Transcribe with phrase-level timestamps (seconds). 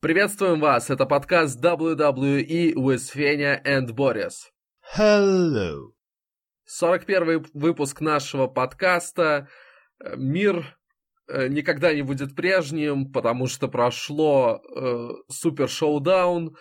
[0.00, 4.52] Приветствуем вас, это подкаст WWE with Fenya and Boris.
[4.96, 5.90] Hello.
[6.66, 9.48] 41 выпуск нашего подкаста.
[10.14, 10.78] Мир
[11.26, 16.54] э, никогда не будет прежним, потому что прошло э, супер шоу-даун,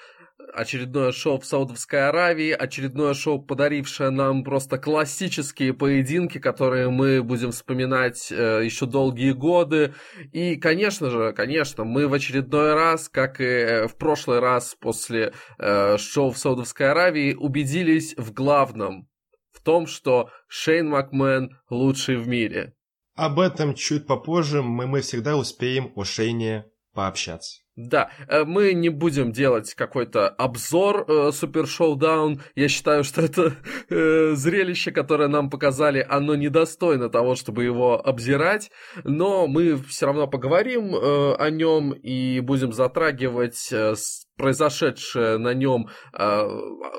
[0.53, 7.51] очередное шоу в Саудовской Аравии, очередное шоу, подарившее нам просто классические поединки, которые мы будем
[7.51, 9.93] вспоминать э, еще долгие годы.
[10.31, 15.97] И, конечно же, конечно, мы в очередной раз, как и в прошлый раз после э,
[15.97, 19.07] шоу в Саудовской Аравии, убедились в главном,
[19.51, 22.73] в том, что Шейн Макмен лучший в мире.
[23.15, 27.61] Об этом чуть попозже, мы, мы всегда успеем о Шейне пообщаться.
[27.77, 32.41] Да, э, мы не будем делать какой-то обзор э, Супер Шоудаун.
[32.55, 33.53] Я считаю, что это
[33.89, 38.71] э, зрелище, которое нам показали, оно недостойно того, чтобы его обзирать.
[39.03, 43.93] Но мы все равно поговорим э, о нем и будем затрагивать э,
[44.37, 46.49] произошедшее на нем, э,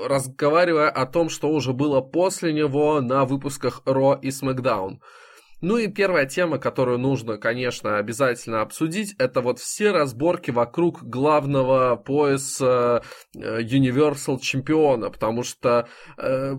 [0.06, 5.01] разговаривая о том, что уже было после него на выпусках Ро и Смакдаун.
[5.60, 11.96] Ну и первая тема, которую нужно, конечно, обязательно обсудить, это вот все разборки вокруг главного
[11.96, 13.02] пояса
[13.34, 16.54] э, Universal чемпиона, потому что э,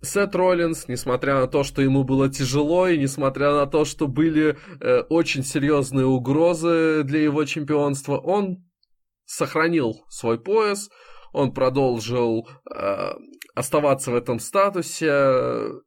[0.00, 4.56] Сет Роллинс, несмотря на то, что ему было тяжело, и несмотря на то, что были
[4.80, 8.64] э, очень серьезные угрозы для его чемпионства, он
[9.26, 10.88] сохранил свой пояс,
[11.32, 13.10] он продолжил э,
[13.54, 15.82] оставаться в этом статусе,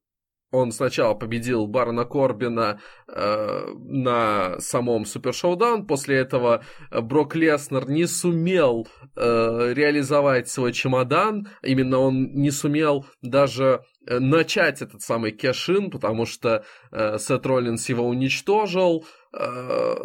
[0.52, 8.06] он сначала победил Барона Корбина э, на самом Супер Шоудаун, после этого Брок Леснер не
[8.06, 15.90] сумел э, реализовать свой чемодан, именно он не сумел даже э, начать этот самый кешин,
[15.90, 19.96] потому что э, Сет Роллинс его уничтожил, э,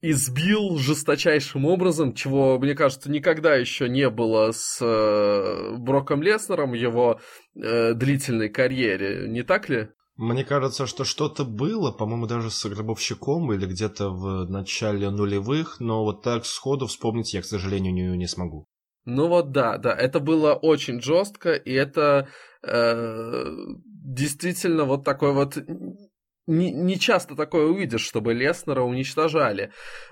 [0.00, 6.74] избил жесточайшим образом, чего, мне кажется, никогда еще не было с э, Броком Леснером в
[6.74, 7.20] его
[7.54, 9.88] э, длительной карьере, не так ли?
[10.16, 16.02] Мне кажется, что что-то было, по-моему, даже с Гробовщиком или где-то в начале нулевых, но
[16.02, 18.66] вот так сходу вспомнить я, к сожалению, не, не смогу.
[19.04, 22.28] Ну вот да, да, это было очень жестко, и это
[22.62, 23.44] э,
[23.86, 25.56] действительно вот такой вот
[26.48, 29.70] не, не часто такое увидишь, чтобы Леснера уничтожали.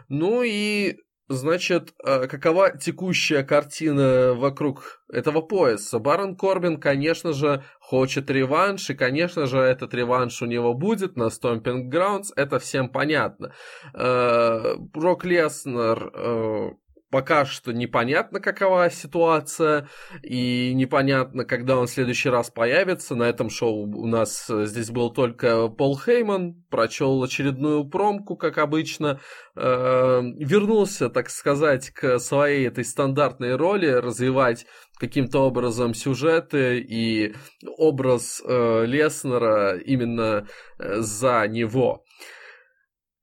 [0.09, 0.97] Ну и,
[1.29, 5.99] значит, э, какова текущая картина вокруг этого пояса?
[5.99, 11.29] Барон Корбин, конечно же, хочет реванш, и, конечно же, этот реванш у него будет на
[11.29, 13.55] Stomping Grounds, это всем понятно.
[13.95, 16.71] Э, Брок Леснер э,
[17.17, 19.89] пока что непонятно, какова ситуация,
[20.23, 23.15] и непонятно, когда он в следующий раз появится.
[23.15, 28.59] На этом шоу у нас э, здесь был только Пол Хейман, прочел очередную промку, как
[28.59, 29.19] обычно,
[29.55, 34.67] э, вернулся, так сказать, к своей этой стандартной роли, развивать
[34.99, 37.35] каким-то образом сюжеты и
[37.79, 40.47] образ э, Леснера именно
[40.79, 42.05] за него.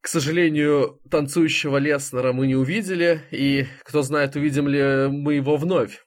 [0.04, 6.04] К сожалению, танцующего Леснера мы не увидели, и кто знает, увидим ли мы его вновь.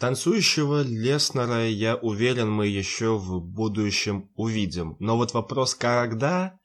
[0.00, 4.96] Танцующего Леснера, я уверен, мы еще в будущем увидим.
[4.98, 6.56] Но вот вопрос, когда,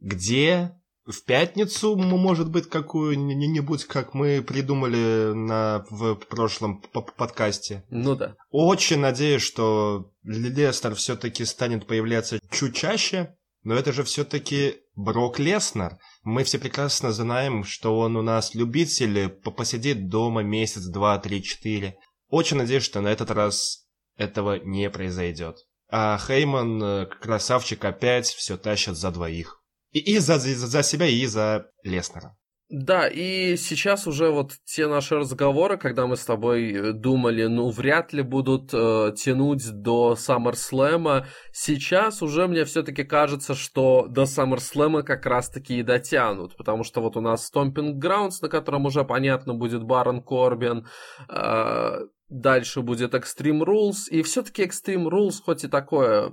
[0.00, 0.72] где,
[1.04, 7.84] в пятницу, может быть, какую-нибудь, как мы придумали на, в прошлом подкасте.
[7.90, 8.36] Ну да.
[8.48, 15.98] Очень надеюсь, что Леснер все-таки станет появляться чуть чаще, но это же все-таки Брок Леснер.
[16.22, 21.98] Мы все прекрасно знаем, что он у нас любитель посидеть дома месяц, два, три, четыре.
[22.28, 23.86] Очень надеюсь, что на этот раз
[24.16, 25.58] этого не произойдет.
[25.90, 29.62] А Хейман, э, красавчик, опять все тащит за двоих.
[29.92, 32.34] И, и за, за, за себя, и за Леснера.
[32.68, 37.70] Да, и сейчас уже вот те наши разговоры, когда мы с тобой э, думали, ну,
[37.70, 45.04] вряд ли будут э, тянуть до SummerSlam, сейчас уже мне все-таки кажется, что до SummerSlam
[45.04, 49.54] как раз-таки и дотянут, потому что вот у нас Stomping Grounds, на котором уже понятно
[49.54, 50.88] будет Барон Корбин,
[51.28, 51.98] э,
[52.28, 56.32] дальше будет Extreme Rules, и все-таки Extreme Rules, хоть и такое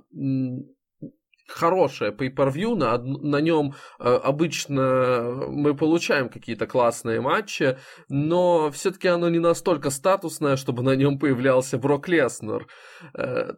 [1.53, 7.77] хорошее pay-per-view, на, на нем э, обычно мы получаем какие-то классные матчи,
[8.09, 12.67] но все-таки оно не настолько статусное, чтобы на нем появлялся Брок Леснер.
[13.13, 13.53] Э,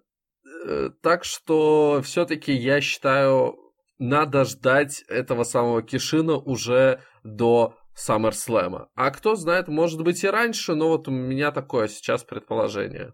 [0.68, 3.56] э, так что все-таки я считаю,
[3.98, 8.88] надо ждать этого самого Кишина уже до SummerSlam.
[8.96, 13.14] А кто знает, может быть и раньше, но вот у меня такое сейчас предположение.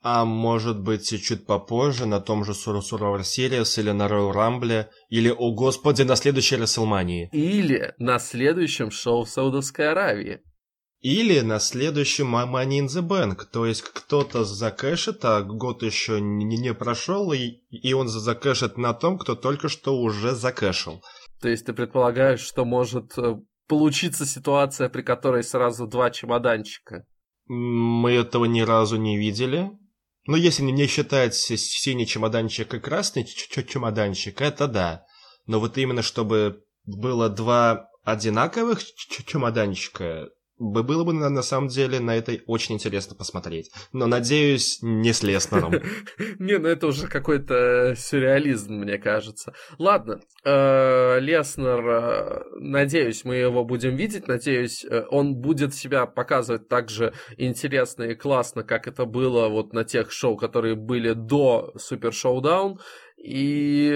[0.00, 5.30] А может быть чуть попозже на том же Survivor Series или на Royal Rumble, или,
[5.30, 7.28] о господи, на следующей Расселмании.
[7.32, 10.40] Или на следующем шоу в Саудовской Аравии.
[11.00, 16.44] Или на следующем Money in the Bank, то есть кто-то закэшит, а год еще не,
[16.44, 21.00] не прошел, и, и он закэшит на том, кто только что уже закэшил.
[21.40, 23.36] То есть ты предполагаешь, что может э,
[23.68, 27.06] получиться ситуация, при которой сразу два чемоданчика?
[27.46, 29.70] Мы этого ни разу не видели.
[30.28, 35.06] Но если не считать синий чемоданчик и красный чемоданчик, это да.
[35.46, 42.16] Но вот именно чтобы было два одинаковых чемоданчика, было бы на, на самом деле на
[42.16, 43.70] это очень интересно посмотреть.
[43.92, 45.72] Но надеюсь, не с Леснером.
[46.38, 49.54] Не, ну это уже какой-то сюрреализм, мне кажется.
[49.78, 54.28] Ладно, э, Леснер, э, надеюсь, мы его будем видеть.
[54.28, 59.72] Надеюсь, э, он будет себя показывать так же интересно и классно, как это было вот
[59.72, 62.80] на тех шоу, которые были до Супер Шоудаун
[63.16, 63.90] и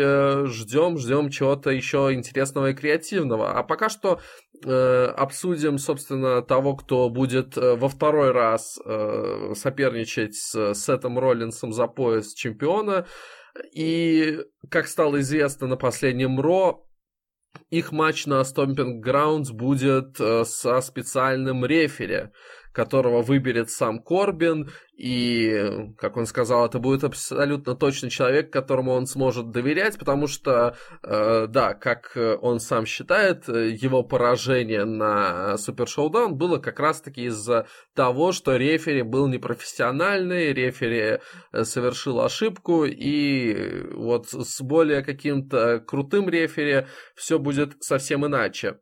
[0.46, 3.52] ждем, ждем чего-то еще интересного и креативного.
[3.52, 4.20] А пока что
[4.64, 11.72] Э, обсудим, собственно, того, кто будет э, во второй раз э, соперничать с Сетом Роллинсом
[11.72, 13.06] за пояс чемпиона.
[13.74, 14.38] И,
[14.70, 16.86] как стало известно на последнем Ро,
[17.70, 22.30] их матч на Stomping Grounds будет со специальным рефери
[22.72, 29.06] которого выберет сам Корбин, и, как он сказал, это будет абсолютно точный человек, которому он
[29.06, 36.36] сможет доверять, потому что, э, да, как он сам считает, его поражение на Супер Шоудаун
[36.36, 41.18] было как раз-таки из-за того, что рефери был непрофессиональный, рефери
[41.52, 48.78] э, совершил ошибку, и вот с более каким-то крутым рефери все будет совсем иначе.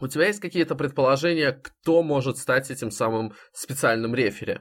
[0.00, 4.60] У тебя есть какие-то предположения, кто может стать этим самым специальным рефери?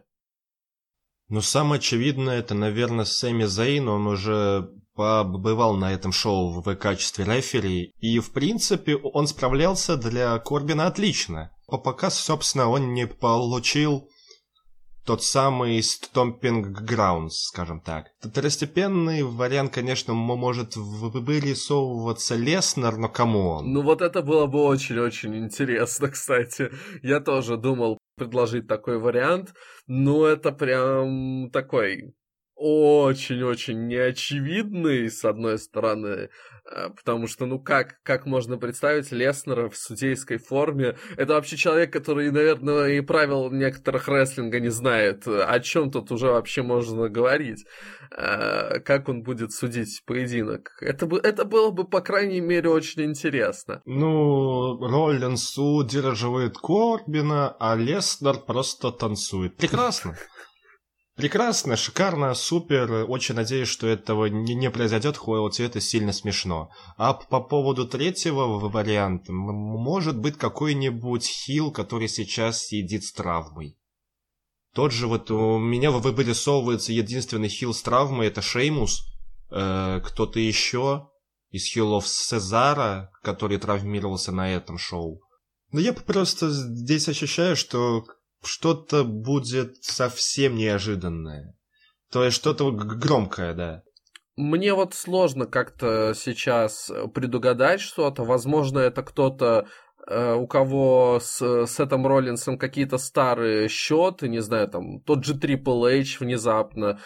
[1.30, 7.24] Ну, самое очевидное, это, наверное, Сэмми Зейн, он уже побывал на этом шоу в качестве
[7.24, 11.52] рефери, и, в принципе, он справлялся для Корбина отлично.
[11.68, 14.09] По пока, собственно, он не получил
[15.06, 18.08] тот самый Stomping Grounds, скажем так.
[18.20, 23.74] Второстепенный вариант, конечно, может вырисовываться Леснер, но кому он?
[23.74, 26.72] Ну вот это было бы очень-очень интересно, кстати.
[27.02, 29.54] Я тоже думал предложить такой вариант,
[29.88, 32.14] но это прям такой
[32.60, 36.30] очень-очень неочевидный, с одной стороны,
[36.70, 40.98] э, потому что, ну как, как можно представить Леснера в судейской форме?
[41.16, 45.26] Это вообще человек, который, наверное, и правил некоторых рестлинга не знает.
[45.26, 47.66] О чем тут уже вообще можно говорить?
[48.12, 50.78] Э, как он будет судить поединок?
[50.82, 53.82] Это, бы, это было бы, по крайней мере, очень интересно.
[53.86, 59.56] Ну, Роллинс удерживает Корбина, а Леснер просто танцует.
[59.56, 60.18] Прекрасно.
[61.20, 63.06] Прекрасно, шикарно, супер.
[63.10, 66.72] Очень надеюсь, что этого не, не произойдет, хоть это сильно смешно.
[66.96, 73.78] А по поводу третьего варианта, может быть какой-нибудь хил, который сейчас сидит с травмой.
[74.74, 79.04] Тот же вот у меня вырисовывается единственный хил с травмой, это Шеймус.
[79.52, 81.10] Э, кто-то еще
[81.50, 85.20] из хилов Сезара, который травмировался на этом шоу.
[85.74, 88.06] Но я просто здесь ощущаю, что
[88.44, 91.56] что-то будет совсем неожиданное.
[92.12, 93.84] То есть что-то громкое, да.
[94.36, 98.24] Мне вот сложно как-то сейчас предугадать что-то.
[98.24, 99.68] Возможно, это кто-то
[100.08, 106.00] э, у кого с Сетом Роллинсом какие-то старые счеты, не знаю, там тот же Triple
[106.00, 107.00] H внезапно,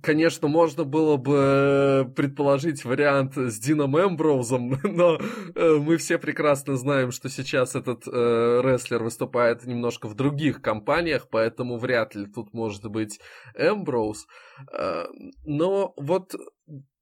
[0.00, 5.18] Конечно, можно было бы предположить вариант с Дином Эмброузом, но
[5.54, 8.10] э, мы все прекрасно знаем, что сейчас этот э,
[8.64, 13.20] рестлер выступает немножко в других компаниях, поэтому вряд ли тут может быть
[13.54, 14.26] Эмброуз.
[14.72, 15.04] Э,
[15.44, 16.36] но вот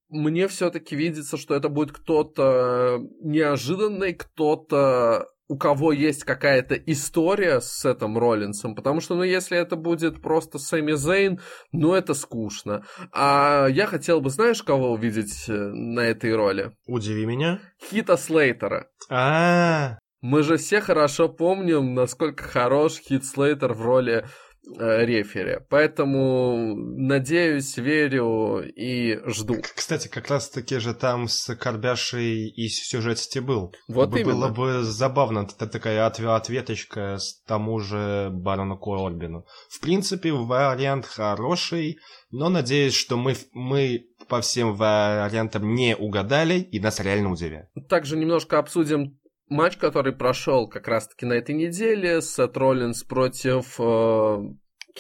[0.09, 7.85] мне все-таки видится, что это будет кто-то неожиданный, кто-то у кого есть какая-то история с
[7.85, 11.41] этим Роллинсом, потому что, ну, если это будет просто Сэмми Зейн,
[11.73, 12.85] ну, это скучно.
[13.13, 16.71] А я хотел бы, знаешь, кого увидеть э, на этой роли?
[16.87, 17.59] Удиви меня.
[17.83, 18.87] Хита Слейтера.
[19.09, 19.99] А, -а, -а.
[20.23, 24.27] Мы же все хорошо помним, насколько хорош Хит Слейтер в роли
[24.79, 25.59] Э, рефери.
[25.69, 29.57] Поэтому надеюсь, верю и жду.
[29.75, 33.75] Кстати, как раз таки же там с Карбяшей и сюжете был.
[33.89, 34.49] Вот Было именно.
[34.49, 39.45] бы забавно, такая ответочка с тому же Барону Корбину.
[39.71, 41.99] В принципе, вариант хороший,
[42.31, 47.67] но надеюсь, что мы, мы по всем вариантам не угадали и нас реально удивят.
[47.89, 49.19] Также немножко обсудим
[49.51, 54.39] матч, который прошел как раз-таки на этой неделе, Сет Роллинс против э,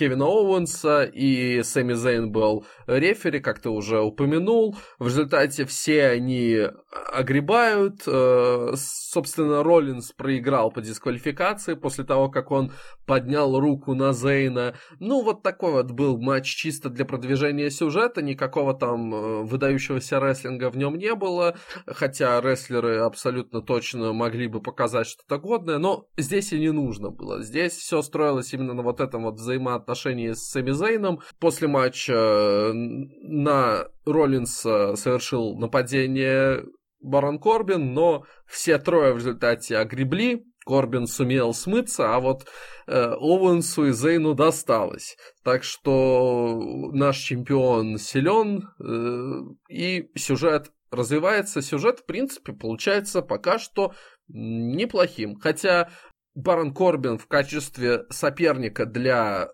[0.00, 4.75] Кевина Оуэнса, и Сэмми Зейн был рефери, как ты уже упомянул.
[4.99, 6.69] В результате все они
[7.12, 8.04] огребают.
[8.07, 12.73] Э, собственно, Роллинс проиграл по дисквалификации после того, как он
[13.04, 14.75] поднял руку на Зейна.
[15.00, 20.71] Ну, вот такой вот был матч чисто для продвижения сюжета, никакого там э, выдающегося рестлинга
[20.71, 26.54] в нем не было, хотя рестлеры абсолютно точно могли бы показать что-то годное, но здесь
[26.54, 27.42] и не нужно было.
[27.42, 31.21] Здесь все строилось именно на вот этом вот взаимоотношении с Сэмми Зейном.
[31.39, 36.65] После матча э, на Роллинса совершил нападение
[37.01, 42.47] Барон Корбин, но все трое в результате огребли, Корбин сумел смыться, а вот
[42.87, 45.17] э, Оуэнсу и Зейну досталось.
[45.43, 51.63] Так что наш чемпион силен, э, и сюжет развивается.
[51.63, 53.95] Сюжет, в принципе, получается пока что
[54.29, 55.37] неплохим.
[55.37, 55.91] Хотя
[56.35, 59.49] Барон Корбин в качестве соперника для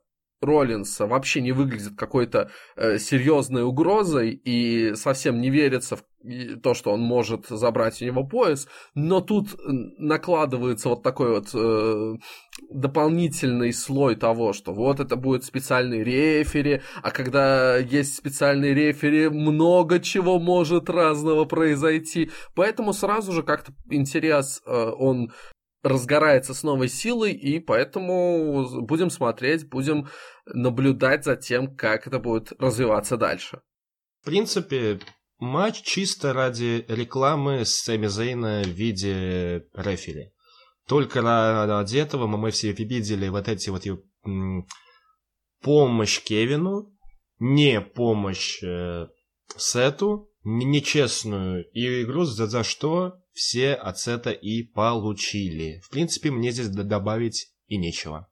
[0.46, 6.02] Роллинса вообще не выглядит какой-то э, серьезной угрозой и совсем не верится в
[6.62, 9.50] то, что он может забрать у него пояс, но тут
[9.98, 12.14] накладывается вот такой вот э,
[12.70, 20.00] дополнительный слой того, что вот это будет специальный рефери, а когда есть специальный рефери, много
[20.00, 25.32] чего может разного произойти, поэтому сразу же как-то интерес э, он
[25.86, 30.08] разгорается с новой силой, и поэтому будем смотреть, будем
[30.46, 33.60] наблюдать за тем, как это будет развиваться дальше.
[34.22, 35.00] В принципе,
[35.38, 40.32] матч чисто ради рекламы Сэмми Зейна в виде рефери.
[40.86, 43.84] Только ради этого мы все видели вот эти вот
[45.62, 46.92] помощь Кевину,
[47.38, 49.08] не помощь э,
[49.56, 55.80] Сету, нечестную игру, за, за что все от Сета и получили.
[55.84, 58.28] В принципе, мне здесь добавить и нечего.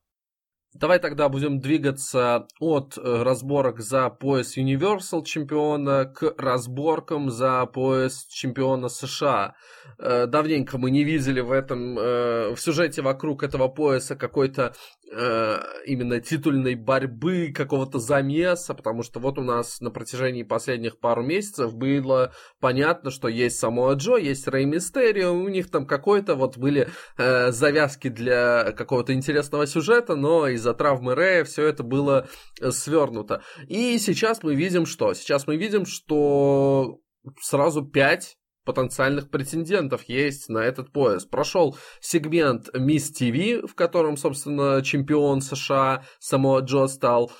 [0.75, 8.27] Давай тогда будем двигаться от э, разборок за пояс Universal чемпиона к разборкам за пояс
[8.27, 9.55] чемпиона США.
[10.01, 14.75] Э, давненько мы не видели в этом, э, в сюжете вокруг этого пояса какой-то
[15.07, 21.75] именно титульной борьбы, какого-то замеса, потому что вот у нас на протяжении последних пару месяцев
[21.75, 26.89] было понятно, что есть само Джо, есть Рэй Мистерио, у них там какой-то вот были
[27.17, 32.27] завязки для какого-то интересного сюжета, но из из-за травмы Рэя все это было
[32.61, 33.43] э, свернуто.
[33.69, 35.13] И сейчас мы видим что?
[35.13, 37.01] Сейчас мы видим, что
[37.39, 41.25] сразу пять потенциальных претендентов есть на этот пояс.
[41.25, 47.31] Прошел сегмент Miss TV, в котором, собственно, чемпион США Самоа Джо стал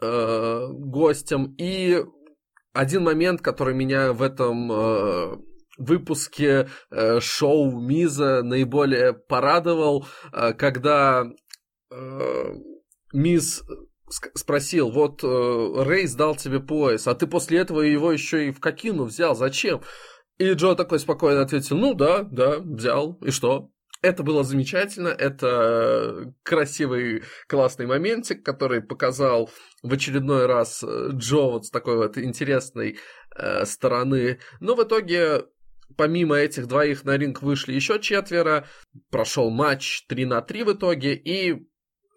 [0.00, 1.54] э, гостем.
[1.58, 2.04] И
[2.72, 5.36] один момент, который меня в этом э,
[5.78, 11.24] выпуске э, шоу Миза наиболее порадовал, э, когда
[11.90, 12.54] э,
[13.12, 13.62] мисс
[14.10, 18.60] спросил, вот э, Рейс дал тебе пояс, а ты после этого его еще и в
[18.60, 19.80] кокину взял, зачем?
[20.38, 23.70] И Джо такой спокойно ответил, ну да, да, взял, и что?
[24.02, 29.50] Это было замечательно, это красивый, классный моментик, который показал
[29.82, 32.98] в очередной раз э, Джо вот с такой вот интересной
[33.34, 34.40] э, стороны.
[34.60, 35.44] Но в итоге
[35.96, 38.66] помимо этих двоих на ринг вышли еще четверо,
[39.10, 41.66] прошел матч 3 на 3 в итоге, и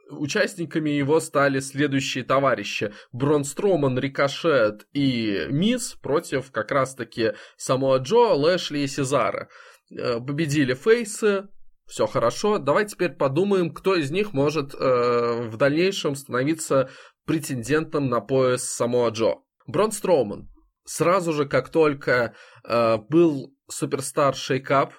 [0.10, 2.94] Участниками его стали следующие товарищи.
[3.12, 9.50] Брон Строман, Рикошет и Мисс против как раз-таки Самоа Джо, Лэшли и Сезара.
[9.92, 11.50] Э, победили фейсы,
[11.88, 12.58] все хорошо.
[12.58, 16.90] Давай теперь подумаем, кто из них может э, в дальнейшем становиться
[17.26, 19.36] претендентом на пояс Самоа Джо.
[19.66, 20.50] Брон Строуман.
[20.86, 22.34] Сразу же, как только
[22.64, 24.94] э, был суперстар шейкап,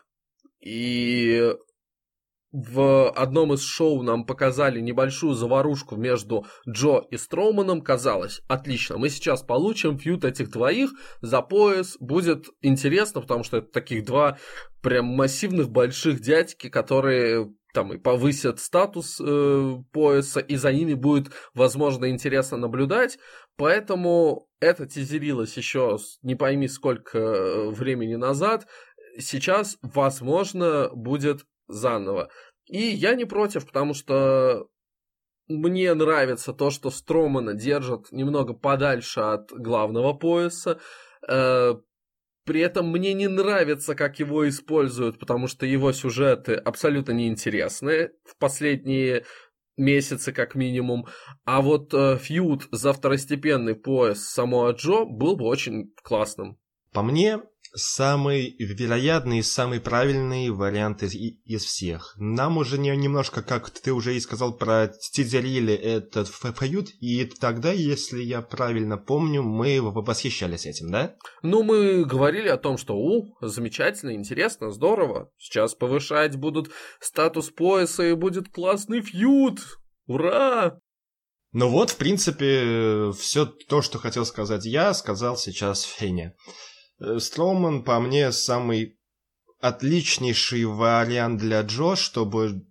[0.60, 1.54] и
[2.50, 7.82] в одном из шоу нам показали небольшую заварушку между Джо и Строуманом.
[7.82, 10.90] Казалось, отлично, мы сейчас получим фьют этих двоих
[11.20, 11.96] за пояс.
[12.00, 14.38] Будет интересно, потому что это таких два
[14.82, 21.30] прям массивных больших дядьки, которые там и повысят статус э, пояса, и за ними будет,
[21.54, 23.18] возможно, интересно наблюдать.
[23.56, 28.66] Поэтому это тизерилось еще не пойми сколько э, времени назад.
[29.18, 32.30] Сейчас, возможно, будет заново.
[32.66, 34.68] И я не против, потому что
[35.48, 40.78] мне нравится то, что Стромана держат немного подальше от главного пояса.
[41.26, 41.74] Э,
[42.44, 48.36] при этом мне не нравится, как его используют, потому что его сюжеты абсолютно неинтересны в
[48.38, 49.24] последние
[49.78, 51.06] месяцы как минимум.
[51.44, 56.58] А вот э, фьюд за второстепенный пояс Самоа Джо был бы очень классным.
[56.92, 57.40] По мне,
[57.74, 62.14] самый вероятный и самый правильный вариант из, из всех.
[62.18, 67.72] Нам уже не, немножко, как ты уже и сказал про Тизерили, этот фьюд, и тогда,
[67.72, 71.14] если я правильно помню, мы восхищались этим, да?
[71.42, 76.70] Ну, мы говорили о том, что, у, замечательно, интересно, здорово, сейчас повышать будут
[77.00, 79.60] статус пояса и будет классный фьюд,
[80.06, 80.78] ура!
[81.52, 86.34] Ну вот, в принципе, все то, что хотел сказать я, сказал сейчас Феня.
[87.00, 88.98] Э, Строуман, по мне, самый
[89.60, 92.64] отличнейший вариант для Джо, чтобы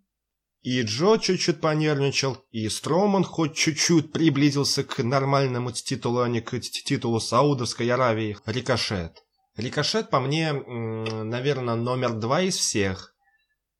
[0.61, 6.59] и Джо чуть-чуть понервничал, и Строуман хоть чуть-чуть приблизился к нормальному титулу, а не к
[6.59, 8.37] титулу Саудовской Аравии.
[8.45, 9.23] Рикошет.
[9.55, 13.13] Рикошет, по мне, наверное, номер два из всех.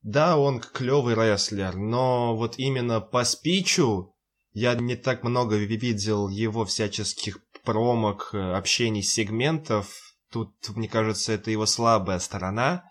[0.02, 4.16] Да, он клевый рестлер, но вот именно по спичу
[4.54, 10.07] я не так много видел его всяческих промок, э, общений, сегментов,
[10.38, 12.84] Тут, мне кажется, это его слабая сторона.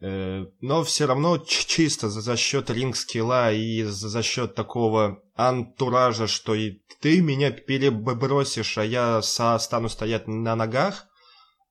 [0.00, 6.26] Э, но все равно чисто за, за счет ринг-скилла и за, за счет такого антуража,
[6.26, 11.06] что и ты меня перебросишь, а я со, стану стоять на ногах,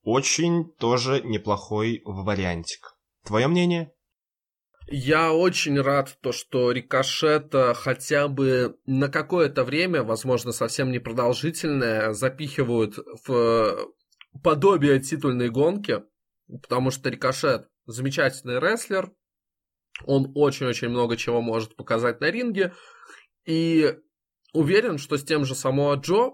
[0.04, 2.98] очень тоже неплохой вариантик.
[3.24, 3.92] Твое мнение?
[4.90, 12.96] Я очень рад, то, что Рикошета хотя бы на какое-то время, возможно, совсем непродолжительное, запихивают
[13.28, 13.90] в
[14.44, 16.04] подобие титульной гонки,
[16.62, 19.12] потому что Рикошет замечательный рестлер,
[20.06, 22.74] он очень-очень много чего может показать на ринге,
[23.46, 23.98] и
[24.54, 26.34] уверен, что с тем же Самоа Джо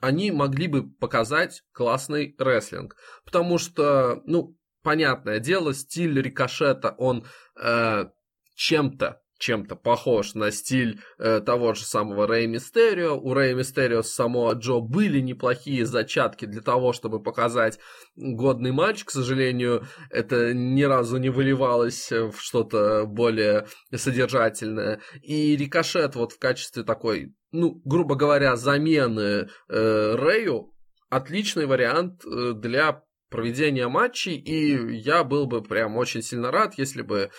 [0.00, 7.24] они могли бы показать классный рестлинг, потому что, ну, понятное дело, стиль Рикошета, он
[7.60, 8.06] э,
[8.54, 13.18] чем-то чем-то похож на стиль э, того же самого Рэй Мистерио.
[13.18, 17.80] У Рэй Мистерио с самого Джо были неплохие зачатки для того, чтобы показать
[18.14, 19.04] годный матч.
[19.04, 25.00] К сожалению, это ни разу не выливалось в что-то более содержательное.
[25.22, 30.72] И Рикошет вот в качестве такой, ну, грубо говоря, замены э, Рэю
[31.10, 33.02] отличный вариант э, для
[33.32, 37.30] проведения матчей, и я был бы прям очень сильно рад, если бы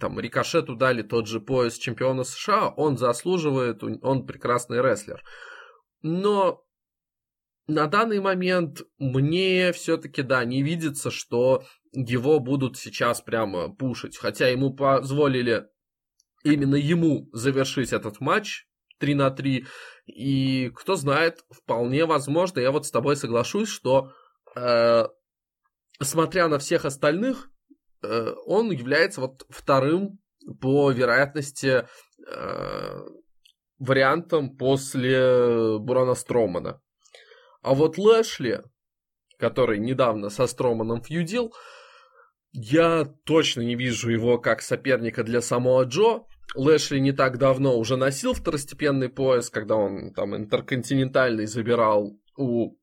[0.00, 5.22] там Рикошету дали тот же пояс чемпиона США, он заслуживает, он прекрасный рестлер.
[6.00, 6.64] Но
[7.66, 14.16] на данный момент мне все-таки, да, не видится, что его будут сейчас прямо пушить.
[14.16, 15.66] Хотя ему позволили
[16.44, 18.66] именно ему завершить этот матч
[19.00, 19.66] 3 на 3.
[20.06, 24.12] И кто знает, вполне возможно, я вот с тобой соглашусь, что
[24.58, 25.08] э,
[26.00, 27.50] смотря на всех остальных,
[28.02, 30.18] э, он является вот вторым
[30.60, 31.86] по вероятности
[32.26, 33.00] э,
[33.78, 36.80] вариантом после Бурана Стромана.
[37.62, 38.62] А вот Лэшли,
[39.38, 41.54] который недавно со Строманом фьюдил,
[42.52, 46.24] я точно не вижу его как соперника для самого Джо.
[46.54, 52.77] Лэшли не так давно уже носил второстепенный пояс, когда он там интерконтинентальный забирал у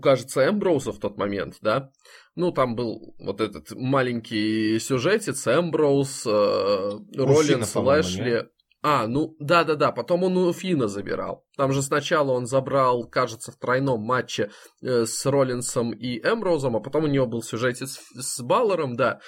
[0.00, 1.90] кажется, Эмброуза в тот момент, да?
[2.34, 8.48] Ну, там был вот этот маленький сюжетец, Эмброуз, э, Роллинс, Лэшли.
[8.86, 11.46] А, ну, да-да-да, потом он у Фина забирал.
[11.56, 14.50] Там же сначала он забрал, кажется, в тройном матче
[14.82, 19.20] э, с Роллинсом и Эмброузом, а потом у него был сюжетец с Баллером, да,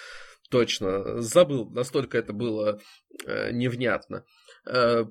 [0.50, 2.80] точно, забыл, настолько это было
[3.24, 4.24] э, невнятно.
[4.66, 5.04] Э,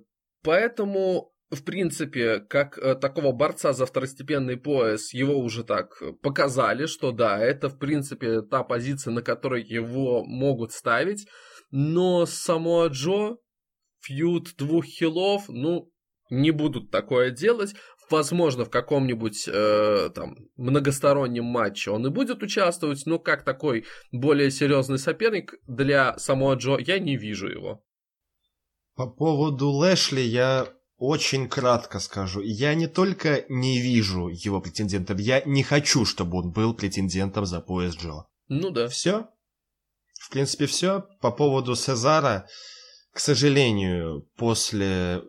[0.43, 7.11] поэтому в принципе, как э, такого борца за второстепенный пояс, его уже так показали, что
[7.11, 11.27] да, это, в принципе, та позиция, на которой его могут ставить.
[11.71, 13.37] Но само Джо,
[14.01, 15.91] фьюд двух хилов, ну,
[16.29, 17.75] не будут такое делать.
[18.09, 24.51] Возможно, в каком-нибудь э, там многостороннем матче он и будет участвовать, но как такой более
[24.51, 27.83] серьезный соперник для самого Джо я не вижу его.
[28.95, 32.41] По поводу Лэшли я очень кратко скажу.
[32.41, 37.59] Я не только не вижу его претендентом, я не хочу, чтобы он был претендентом за
[37.59, 38.25] пояс Джо.
[38.47, 38.87] Ну да.
[38.87, 39.27] Все?
[40.19, 41.05] В принципе, все.
[41.21, 42.47] По поводу Сезара,
[43.11, 45.23] к сожалению, после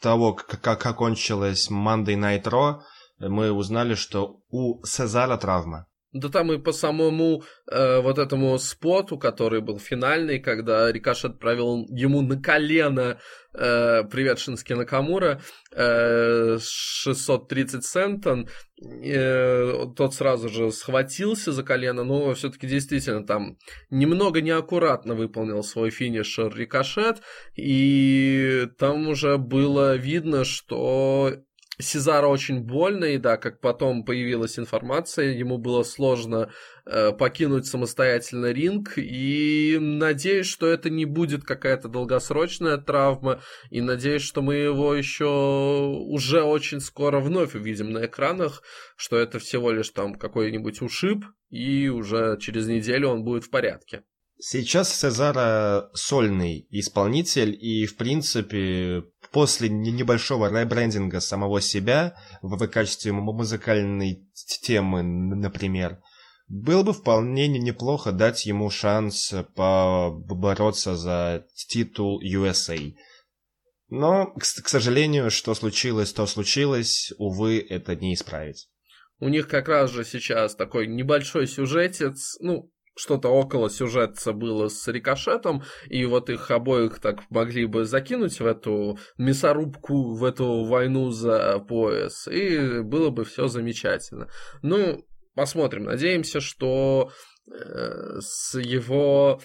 [0.00, 2.80] того, как окончилась Monday Night Raw,
[3.18, 5.86] мы узнали, что у Сезара травма.
[6.14, 11.84] Да там и по самому э, вот этому споту, который был финальный, когда Рикаш отправил
[11.88, 13.18] ему на колено
[13.52, 15.40] э, «Привет, Шински Накамура»,
[15.72, 18.48] э, 630 центон,
[18.80, 23.58] э, тот сразу же схватился за колено, но все-таки действительно там
[23.90, 27.22] немного неаккуратно выполнил свой финишер Рикошет,
[27.56, 31.34] и там уже было видно, что
[31.80, 36.50] Сезара очень больно, и да, как потом появилась информация, ему было сложно
[36.86, 44.22] э, покинуть самостоятельно ринг, и надеюсь, что это не будет какая-то долгосрочная травма, и надеюсь,
[44.22, 48.62] что мы его еще уже очень скоро вновь увидим на экранах,
[48.96, 54.02] что это всего лишь там какой-нибудь ушиб, и уже через неделю он будет в порядке.
[54.38, 64.30] Сейчас Сезара сольный исполнитель, и, в принципе, после небольшого ребрендинга самого себя в качестве музыкальной
[64.62, 65.98] темы, например,
[66.46, 72.94] было бы вполне неплохо дать ему шанс побороться за титул USA.
[73.88, 78.68] Но, к, к сожалению, что случилось, то случилось, увы, это не исправить.
[79.18, 84.86] У них как раз же сейчас такой небольшой сюжетец, ну, что-то около сюжета было с
[84.88, 91.10] рикошетом, и вот их обоих так могли бы закинуть в эту мясорубку, в эту войну
[91.10, 94.28] за пояс, и было бы все замечательно.
[94.62, 95.04] Ну,
[95.34, 97.10] посмотрим, надеемся, что
[97.50, 99.40] э, с его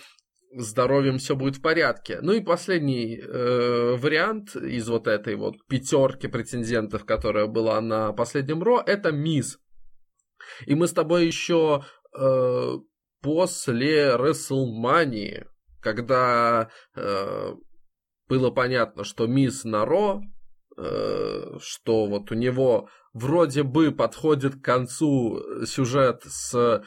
[0.52, 2.20] здоровьем все будет в порядке.
[2.22, 8.64] Ну и последний э, вариант из вот этой вот пятерки претендентов, которая была на последнем
[8.64, 9.60] Ро, это Мисс.
[10.66, 11.84] И мы с тобой еще
[12.18, 12.74] э,
[13.22, 15.46] после Рестлмании,
[15.82, 17.54] когда э,
[18.28, 20.22] было понятно, что Мисс Наро,
[20.78, 26.84] э, что вот у него вроде бы подходит к концу сюжет с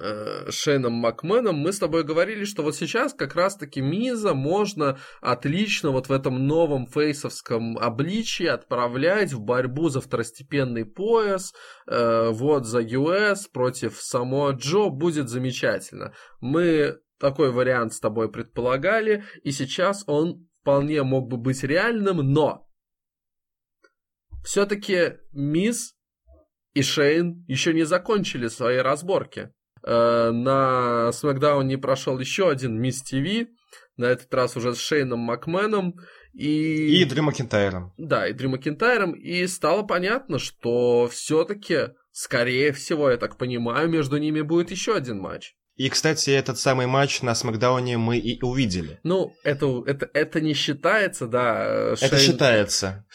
[0.00, 5.90] э, Шейном Макменом, мы с тобой говорили, что вот сейчас как раз-таки Миза можно отлично
[5.90, 11.52] вот в этом новом фейсовском обличии отправлять в борьбу за второстепенный пояс,
[11.86, 16.14] э, вот за US против Само Джо будет замечательно.
[16.40, 22.66] Мы такой вариант с тобой предполагали, и сейчас он вполне мог бы быть реальным, но
[24.44, 25.94] все-таки Мисс
[26.74, 29.50] и Шейн еще не закончили свои разборки.
[29.82, 33.48] Э, на Смакдауне прошел еще один Мисс ТВ,
[33.96, 35.94] на этот раз уже с Шейном Макменом.
[36.32, 37.00] И...
[37.00, 37.92] И Дрю Макентайром.
[37.96, 39.12] Да, и Дрю Макентайром.
[39.12, 45.18] И стало понятно, что все-таки, скорее всего, я так понимаю, между ними будет еще один
[45.18, 45.54] матч.
[45.76, 49.00] И, кстати, этот самый матч на Смакдауне мы и увидели.
[49.02, 51.96] Ну, это, это, это не считается, да.
[51.96, 52.12] Шейн...
[52.12, 53.06] Это считается.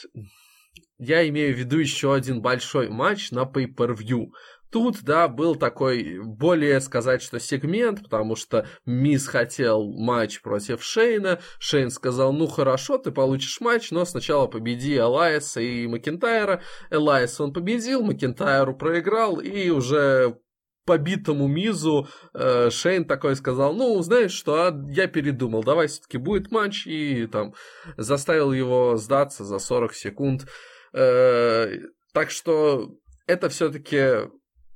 [0.99, 4.31] Я имею в виду еще один большой матч на Pay-Per-View.
[4.69, 11.39] Тут, да, был такой, более сказать, что сегмент, потому что Мисс хотел матч против Шейна.
[11.57, 16.61] Шейн сказал, ну хорошо, ты получишь матч, но сначала победи Элайса и Макентайра.
[16.91, 20.37] Элайс он победил, Макентайру проиграл, и уже
[20.85, 26.51] побитому Мизу э, Шейн такой сказал, ну, знаешь что, а я передумал, давай все-таки будет
[26.51, 27.53] матч, и там
[27.97, 30.45] заставил его сдаться за 40 секунд.
[30.93, 31.67] Э,
[32.13, 32.97] так что
[33.27, 34.29] это все-таки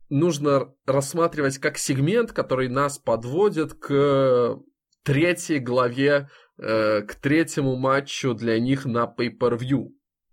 [0.09, 4.59] нужно рассматривать как сегмент, который нас подводит к
[5.03, 9.89] третьей главе, э, к третьему матчу для них на Pay-Per-View.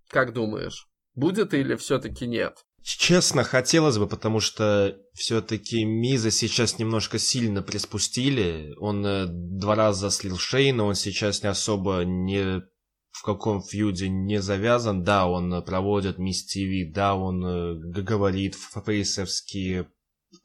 [0.09, 2.59] Как думаешь, будет или все-таки нет?
[2.83, 8.75] Честно, хотелось бы, потому что все-таки Миза сейчас немножко сильно приспустили.
[8.79, 12.63] Он э, два раза слил Шейна, он сейчас не особо не
[13.11, 15.03] в каком фьюде не завязан.
[15.03, 19.89] Да, он проводит Мисс ТВ, да, он э, говорит фейсовские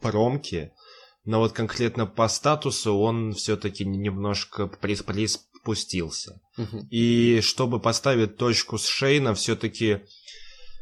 [0.02, 0.72] промки,
[1.24, 6.42] но вот конкретно по статусу он все-таки немножко приспустился.
[6.58, 6.88] Угу.
[6.92, 10.02] И чтобы поставить точку с Шейна, все-таки...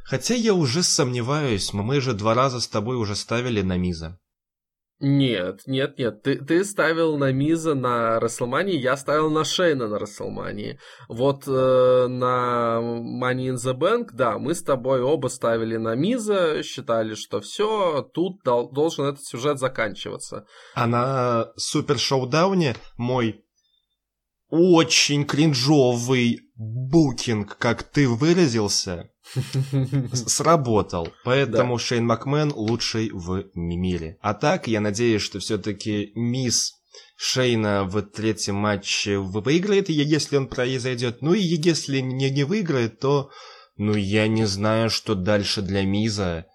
[0.05, 4.19] Хотя я уже сомневаюсь, мы же два раза с тобой уже ставили на Миза.
[5.05, 6.23] Нет, нет, нет.
[6.23, 10.79] Ты, ты ставил на Миза на Расселмании, я ставил на Шейна на Расселмании.
[11.09, 16.63] Вот э, на Money in the Bank, да, мы с тобой оба ставили на Миза,
[16.63, 20.45] считали, что все, тут дол- должен этот сюжет заканчиваться.
[20.73, 23.43] А на Супер Шоудауне мой
[24.47, 29.09] очень кринжовый букинг, как ты выразился,
[30.13, 31.09] сработал.
[31.23, 31.83] Поэтому да.
[31.83, 34.17] Шейн Макмен лучший в мире.
[34.21, 36.73] А так, я надеюсь, что все-таки мисс
[37.15, 41.21] Шейна в третьем матче выиграет, если он произойдет.
[41.21, 43.29] Ну и если не, не выиграет, то...
[43.75, 46.45] Ну, я не знаю, что дальше для Миза.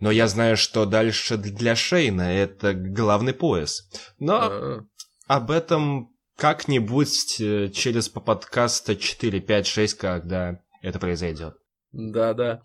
[0.00, 2.22] Но я знаю, что дальше для Шейна.
[2.22, 3.82] Это главный пояс.
[4.18, 4.86] Но А-а-а.
[5.26, 11.57] об этом как-нибудь э, через подкаста 4, 5, 6, когда это произойдет.
[11.92, 12.62] Да-да.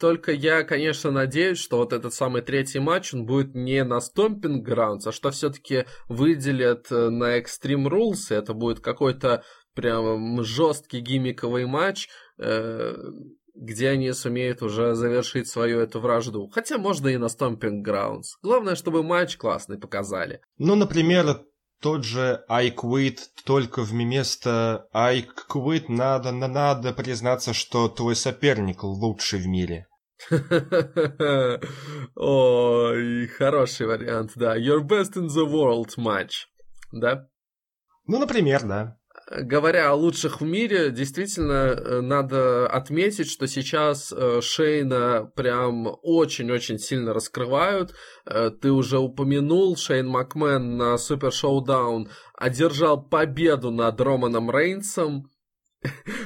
[0.00, 4.62] Только я, конечно, надеюсь, что вот этот самый третий матч, он будет не на Stomping
[4.64, 11.00] Grounds, а что все-таки выделят э, на Extreme Rules, и это будет какой-то прям жесткий
[11.00, 12.94] гиммиковый матч, э,
[13.54, 16.48] где они сумеют уже завершить свою эту вражду.
[16.48, 18.36] Хотя можно и на Stomping Grounds.
[18.42, 20.40] Главное, чтобы матч классный показали.
[20.58, 21.44] Ну, например,
[21.84, 29.40] тот же I Quit, только вместо I Quit надо, надо признаться, что твой соперник лучший
[29.40, 29.86] в мире.
[32.16, 34.56] Ой, хороший вариант, да.
[34.56, 36.46] Your best in the world матч,
[36.90, 37.28] да?
[38.06, 38.96] Ну, например, да
[39.30, 46.78] говоря о лучших в мире, действительно э, надо отметить, что сейчас э, Шейна прям очень-очень
[46.78, 47.94] сильно раскрывают.
[48.26, 55.30] Э, ты уже упомянул, Шейн Макмен на Супер Шоудаун одержал победу над Романом Рейнсом.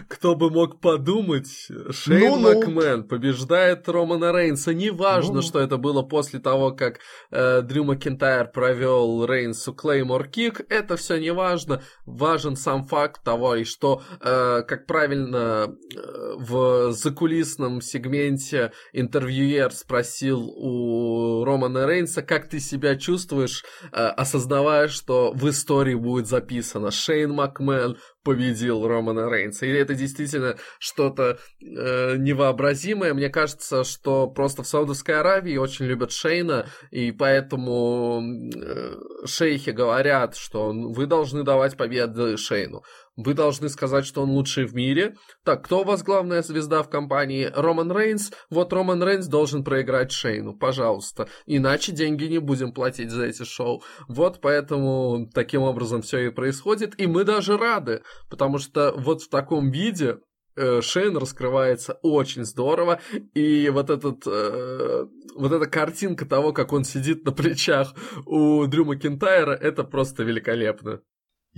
[0.09, 4.73] Кто бы мог подумать, Шейн ну, Макмен побеждает Романа Рейнса.
[4.73, 10.61] Неважно, ну, что это было после того, как э, Дрю Макентайр провел Рейнсу Клеймор Кик.
[10.71, 11.83] Это все не важно.
[12.07, 20.43] Важен сам факт того, и что, э, как правильно э, в закулисном сегменте интервьюер спросил
[20.49, 27.33] у Романа Рейнса, как ты себя чувствуешь, э, осознавая, что в истории будет записано Шейн
[27.33, 27.97] Макмен
[28.29, 29.65] победил Романа Рейнса.
[29.65, 33.15] Или это действительно что-то э, невообразимое?
[33.15, 40.37] Мне кажется, что просто в Саудовской Аравии очень любят Шейна, и поэтому э, шейхи говорят,
[40.37, 42.83] что вы должны давать победы Шейну.
[43.19, 45.17] Вы должны сказать, что он лучший в мире.
[45.45, 47.51] Так, кто у вас главная звезда в компании?
[47.53, 48.31] Роман Рейнс.
[48.49, 51.29] Вот Роман Рейнс должен проиграть Шейну, пожалуйста.
[51.45, 53.83] Иначе деньги не будем платить за эти шоу.
[54.07, 56.95] Вот поэтому таким образом все и происходит.
[57.01, 60.19] И мы даже рады, потому что вот в таком виде
[60.55, 63.01] э, Шейн раскрывается очень здорово,
[63.35, 67.95] и вот этот, э, вот эта картинка того, как он сидит на плечах
[68.27, 71.01] у Дрю Макентайра, это просто великолепно.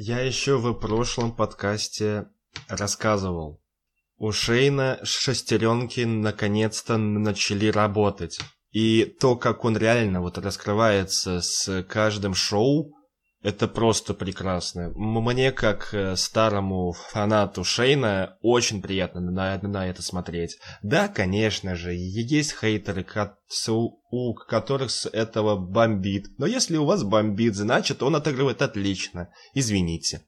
[0.03, 2.31] Я еще в прошлом подкасте
[2.69, 3.63] рассказывал.
[4.17, 8.41] У Шейна шестеренки наконец-то начали работать.
[8.71, 12.95] И то, как он реально вот раскрывается с каждым шоу,
[13.43, 14.93] это просто прекрасно.
[14.95, 20.59] Мне, как э, старому фанату Шейна, очень приятно на, на это смотреть.
[20.83, 23.07] Да, конечно же, есть хейтеры,
[24.11, 26.27] у которых с этого бомбит.
[26.39, 29.31] Но если у вас бомбит, значит он отыгрывает отлично.
[29.55, 30.23] Извините.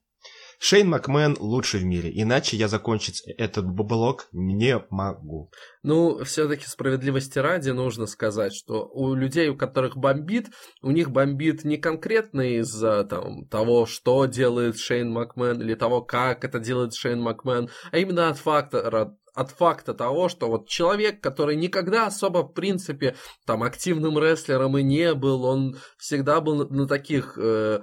[0.65, 5.51] Шейн Макмен лучший в мире, иначе я закончить этот блок не могу.
[5.83, 11.65] Ну, все-таки справедливости ради нужно сказать, что у людей, у которых бомбит, у них бомбит
[11.65, 17.21] не конкретно из-за там, того, что делает Шейн Макмен, или того, как это делает Шейн
[17.21, 22.53] Макмен, а именно от фактора от факта того, что вот человек, который никогда особо, в
[22.53, 23.17] принципе,
[23.47, 27.83] там, активным рестлером и не был, он всегда был на, на таких э,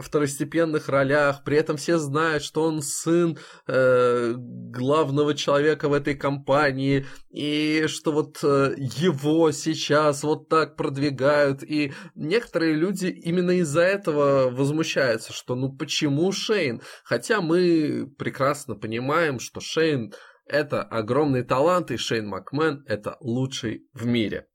[0.00, 7.06] второстепенных ролях, при этом все знают, что он сын э, главного человека в этой компании,
[7.30, 14.50] и что вот э, его сейчас вот так продвигают, и некоторые люди именно из-за этого
[14.50, 16.82] возмущаются, что ну почему Шейн?
[17.04, 20.12] Хотя мы прекрасно понимаем, что Шейн
[20.52, 24.46] это огромный талант, и Шейн Макмен это лучший в мире.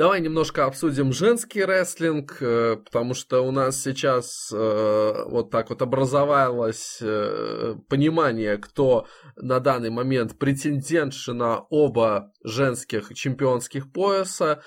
[0.00, 5.82] Давай немножко обсудим женский рестлинг, э, потому что у нас сейчас э, вот так вот
[5.82, 14.62] образовалось э, понимание, кто на данный момент претендентши на оба женских чемпионских пояса.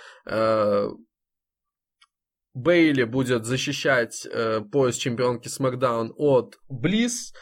[2.54, 4.28] Бейли будет защищать
[4.72, 7.34] пояс чемпионки SmackDown от Близ,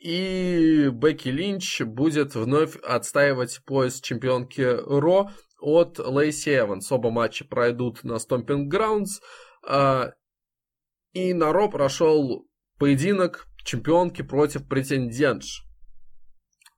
[0.00, 6.90] и Бекки Линч будет вновь отстаивать пояс чемпионки Ро от Лейси Эванс.
[6.90, 9.20] Оба матча пройдут на Stomping Grounds.
[9.66, 10.12] А,
[11.12, 15.64] и на Ро прошел поединок чемпионки против претендентш,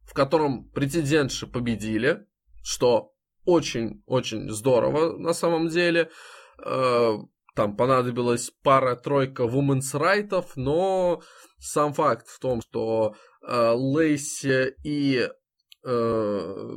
[0.03, 2.27] в котором претендентши победили,
[2.65, 3.13] что
[3.45, 6.11] очень-очень здорово на самом деле.
[7.55, 11.23] Там понадобилась пара-тройка women's райтов, но
[11.59, 13.15] сам факт в том, что
[13.47, 15.29] э, Лейси и
[15.85, 16.71] э,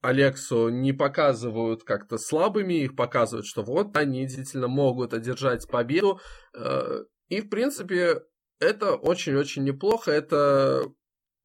[0.00, 6.20] Алексу не показывают как-то слабыми, их показывают, что вот они действительно могут одержать победу.
[6.54, 8.22] Э, и, в принципе,
[8.60, 10.12] это очень-очень неплохо.
[10.12, 10.84] Это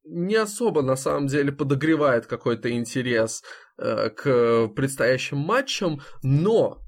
[0.04, 3.42] не особо, на самом деле, подогревает какой-то интерес
[3.76, 6.78] э, к предстоящим матчам, но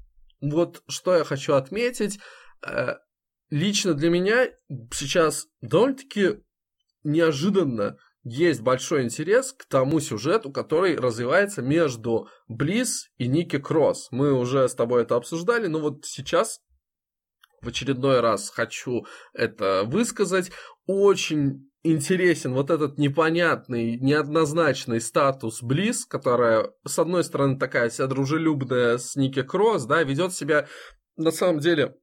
[0.41, 2.19] вот что я хочу отметить,
[2.65, 2.95] э,
[3.49, 4.49] лично для меня
[4.91, 6.43] сейчас довольно-таки
[7.03, 14.09] неожиданно есть большой интерес к тому сюжету, который развивается между Близ и Ники Кросс.
[14.11, 16.59] Мы уже с тобой это обсуждали, но вот сейчас
[17.61, 20.51] в очередной раз хочу это высказать.
[20.85, 28.97] Очень интересен вот этот непонятный, неоднозначный статус Близ, которая, с одной стороны, такая вся дружелюбная
[28.97, 30.67] с Ники Кросс, да, ведет себя
[31.17, 31.95] на самом деле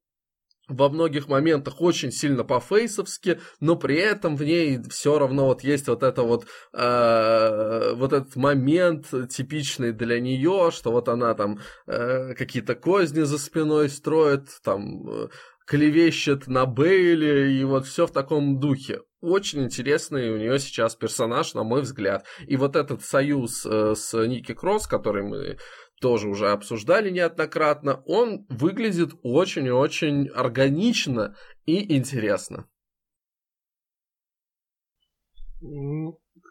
[0.69, 5.89] во многих моментах очень сильно по-фейсовски, но при этом в ней все равно вот есть
[5.89, 12.35] вот это вот э, вот этот момент типичный для нее, что вот она там э,
[12.35, 15.29] какие-то козни за спиной строит, там э,
[15.69, 19.03] клевещет на Бейли, и вот все в таком духе.
[19.21, 22.25] Очень интересный у нее сейчас персонаж, на мой взгляд.
[22.47, 25.59] И вот этот союз э, с Ники Кросс, который мы
[26.01, 32.67] тоже уже обсуждали неоднократно, он выглядит очень и очень органично и интересно.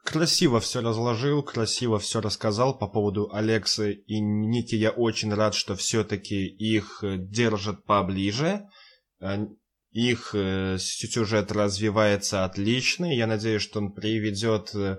[0.04, 4.76] Красиво все разложил, красиво все рассказал по поводу Алексы и Ники.
[4.76, 8.68] Я очень рад, что все-таки их держат поближе.
[9.92, 13.06] Их э, сюжет развивается отлично.
[13.06, 14.98] Я надеюсь, что он приведет э,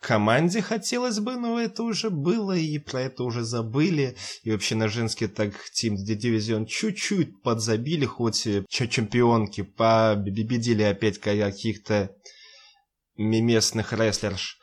[0.00, 4.16] команде хотелось бы, но это уже было, и про это уже забыли.
[4.44, 12.14] И вообще на женский так Тим Дивизион чуть-чуть подзабили, хоть чемпионки победили опять каких-то
[13.16, 14.58] местных рестлерш.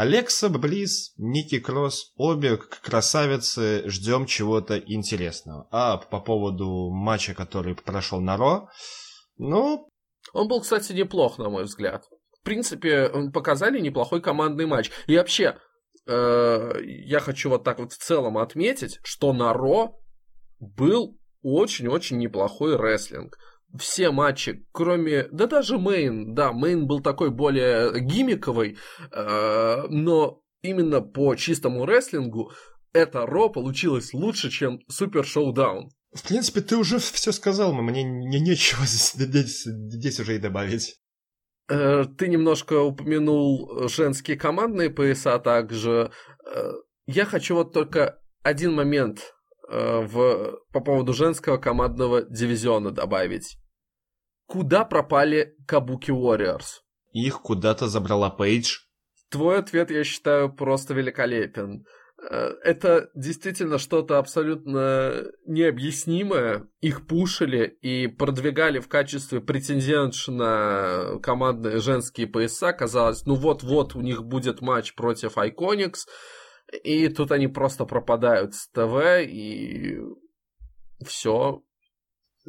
[0.00, 5.68] Алекса, Близ, Ники Кросс, обе красавицы, ждем чего-то интересного.
[5.70, 8.68] А по поводу матча, который прошел на Ро,
[9.36, 9.88] ну...
[10.32, 12.04] Он был, кстати, неплох, на мой взгляд
[12.40, 14.90] в принципе, показали неплохой командный матч.
[15.06, 15.58] И вообще,
[16.06, 20.00] э, я хочу вот так вот в целом отметить, что на Ро
[20.58, 23.36] был очень-очень неплохой рестлинг.
[23.78, 25.28] Все матчи, кроме...
[25.30, 28.76] Да даже Мейн, да, Мейн был такой более гимиковый,
[29.12, 32.52] э, но именно по чистому рестлингу
[32.92, 35.90] это Ро получилось лучше, чем Супер Шоудаун.
[36.12, 40.96] В принципе, ты уже все сказал, но мне не, нечего здесь, здесь уже и добавить.
[41.68, 46.10] Э, ты немножко упомянул женские командные пояса также.
[46.44, 46.72] Э,
[47.06, 49.34] я хочу вот только один момент
[49.68, 53.59] э, в, по поводу женского командного дивизиона добавить.
[54.50, 56.80] Куда пропали Кабуки Warriors?
[57.12, 58.80] Их куда-то забрала Пейдж.
[59.30, 61.86] Твой ответ, я считаю, просто великолепен.
[62.20, 66.66] Э, это действительно что-то абсолютно необъяснимое.
[66.80, 72.72] Их пушили и продвигали в качестве претендентш на командные женские пояса.
[72.72, 76.08] Казалось, ну вот-вот у них будет матч против Iconics.
[76.82, 80.00] И тут они просто пропадают с ТВ, и
[81.06, 81.62] все,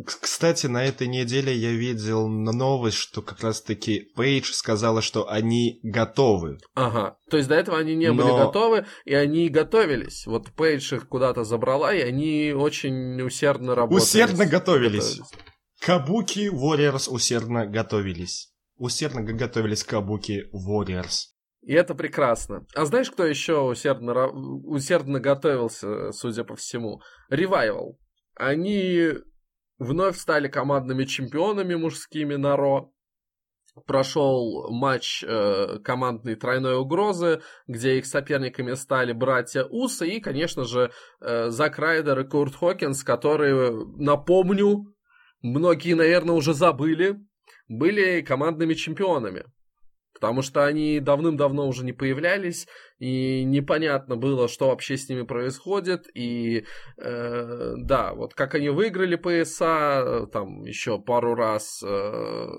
[0.04, 6.60] кстати, на этой неделе я видел новость, что как раз-таки Пейдж сказала, что они готовы.
[6.76, 8.16] Ага, то есть до этого они не Но...
[8.16, 10.26] были готовы, и они готовились.
[10.26, 14.02] Вот Пейдж их куда-то забрала, и они очень усердно работали.
[14.02, 15.18] Усердно готовились.
[15.18, 15.52] готовились.
[15.82, 18.54] Кабуки Warriors усердно готовились.
[18.76, 21.32] Усердно готовились Кабуки Warriors.
[21.62, 22.66] И это прекрасно.
[22.76, 27.02] А знаешь, кто еще усердно, усердно готовился, судя по всему?
[27.30, 28.00] Ревайвал.
[28.36, 29.10] Они
[29.82, 32.94] вновь стали командными чемпионами мужскими на Ро.
[33.88, 40.91] Прошел матч э, командной тройной угрозы, где их соперниками стали братья Усы и, конечно же,
[41.22, 44.94] э, Зак Райдер и Курт Хокинс, которые, напомню,
[45.41, 47.17] многие, наверное, уже забыли,
[47.67, 49.46] были командными чемпионами
[50.22, 52.68] потому что они давным-давно уже не появлялись,
[53.00, 56.66] и непонятно было, что вообще с ними происходит, и
[56.98, 62.50] э, да, вот как они выиграли пояса, там еще пару раз э,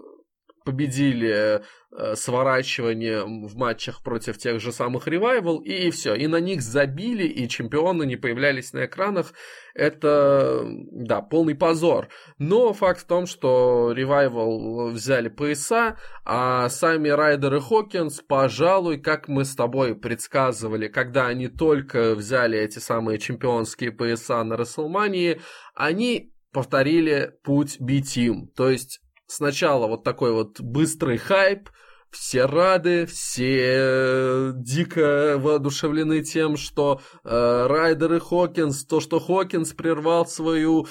[0.64, 6.14] победили э, сворачивание в матчах против тех же самых Ревайвал, и все.
[6.14, 9.32] И на них забили, и чемпионы не появлялись на экранах.
[9.74, 12.08] Это, да, полный позор.
[12.38, 19.28] Но факт в том, что Ревайвал взяли пояса, а сами Райдер и Хокинс, пожалуй, как
[19.28, 25.40] мы с тобой предсказывали, когда они только взяли эти самые чемпионские пояса на Расселмании,
[25.74, 28.48] они повторили путь B-Team.
[28.54, 29.00] То есть
[29.32, 31.68] сначала вот такой вот быстрый хайп,
[32.10, 40.26] все рады, все дико воодушевлены тем, что э, Райдер и Хокинс, то, что Хокинс прервал
[40.26, 40.86] свою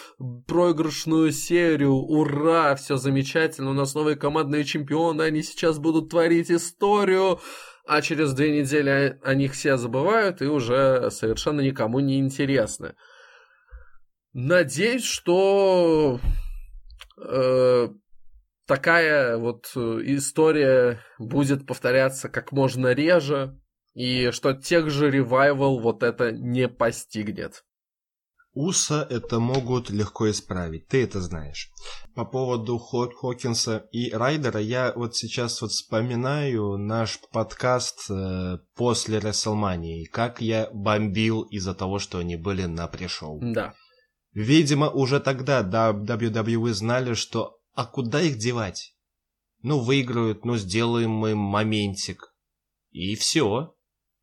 [0.47, 7.39] проигрышную серию, ура, все замечательно, у нас новые командные чемпионы, они сейчас будут творить историю,
[7.85, 12.95] а через две недели о них все забывают и уже совершенно никому не интересны.
[14.33, 16.19] Надеюсь, что
[17.23, 17.89] э,
[18.71, 23.59] такая вот э, история будет повторяться как можно реже,
[23.93, 27.65] и что тех же ревайвал вот это не постигнет.
[28.53, 31.69] Уса это могут легко исправить, ты это знаешь.
[32.15, 39.19] По поводу Хок Хокинса и Райдера, я вот сейчас вот вспоминаю наш подкаст э, после
[39.19, 43.37] Рестлмании, как я бомбил из-за того, что они были на пришел.
[43.41, 43.73] Да.
[44.31, 48.95] Видимо, уже тогда WWE знали, что а куда их девать?
[49.61, 52.33] Ну, выиграют, ну, сделаем мы моментик.
[52.91, 53.75] И все.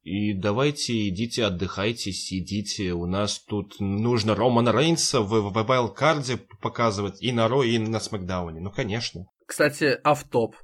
[0.03, 2.93] И давайте идите отдыхайте, сидите.
[2.93, 8.01] У нас тут нужно Романа Рейнса в, в Вайлдкарде показывать и на Ро, и на
[8.01, 8.61] Смакдауне.
[8.61, 9.27] Ну, конечно.
[9.47, 10.57] Кстати, автоп.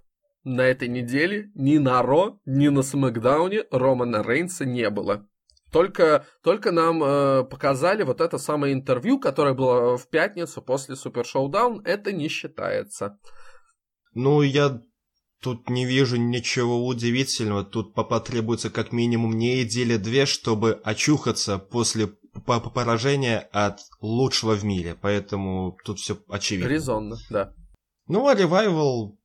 [0.45, 5.27] На этой неделе ни на Ро, ни на Смакдауне Романа Рейнса не было.
[5.75, 11.27] Только, только нам э, показали вот это самое интервью, которое было в пятницу после Супер
[11.27, 11.83] Шоудаун.
[11.85, 13.19] Это не считается.
[14.15, 14.81] Ну, я
[15.45, 22.07] Тут не вижу ничего удивительного, тут потребуется как минимум недели две, чтобы очухаться после
[22.47, 26.71] поражения от лучшего в мире, поэтому тут все очевидно.
[26.71, 27.53] Резонно, да.
[28.07, 29.19] Ну, а Ревайвал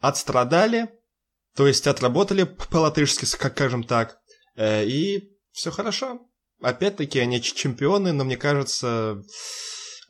[0.00, 0.90] отстрадали,
[1.54, 4.19] то есть отработали по-латышски, скажем так,
[4.56, 6.20] и все хорошо.
[6.62, 9.22] Опять-таки они чемпионы, но мне кажется,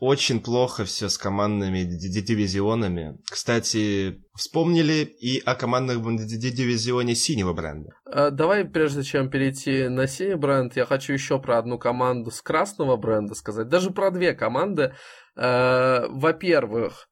[0.01, 3.19] очень плохо все с командными дивизионами.
[3.31, 7.91] Кстати, вспомнили и о командном дивизионе синего бренда.
[8.07, 12.41] А, давай, прежде чем перейти на синий бренд, я хочу еще про одну команду с
[12.41, 13.69] красного бренда сказать.
[13.69, 14.95] Даже про две команды.
[15.37, 17.09] А, во-первых,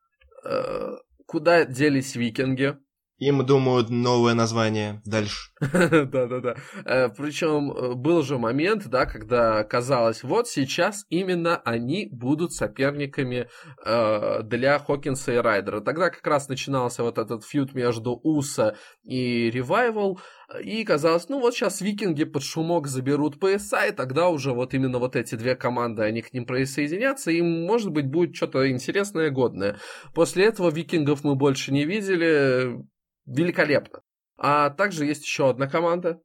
[1.26, 2.76] куда делись викинги?
[3.18, 5.50] Им думают новое название дальше.
[5.60, 6.54] Да-да-да.
[6.84, 13.48] Э, Причем э, был же момент, да, когда казалось, вот сейчас именно они будут соперниками
[13.84, 15.80] э, для Хокинса и Райдера.
[15.80, 20.20] Тогда как раз начинался вот этот фьют между Уса и Ревайвал,
[20.62, 24.98] и казалось, ну вот сейчас викинги под шумок заберут пояса, и тогда уже вот именно
[24.98, 29.78] вот эти две команды, они к ним присоединятся, и может быть будет что-то интересное, годное.
[30.14, 32.78] После этого викингов мы больше не видели,
[33.26, 34.00] великолепно.
[34.38, 36.20] А также есть еще одна команда.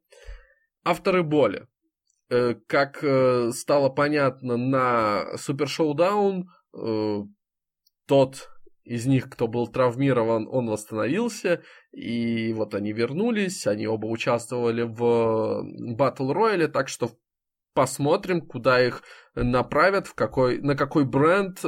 [0.84, 1.66] Авторы боли.
[2.30, 7.22] Э, как э, стало понятно на Супер Шоудаун, э,
[8.06, 8.50] тот
[8.84, 11.62] из них, кто был травмирован, он восстановился,
[11.92, 15.62] и вот они вернулись, они оба участвовали в
[15.96, 17.10] Батл Рояле, так что
[17.74, 19.02] посмотрим, куда их
[19.34, 21.60] направят, в какой, на какой бренд,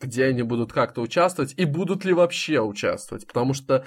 [0.00, 3.84] где они будут как-то участвовать и будут ли вообще участвовать, потому что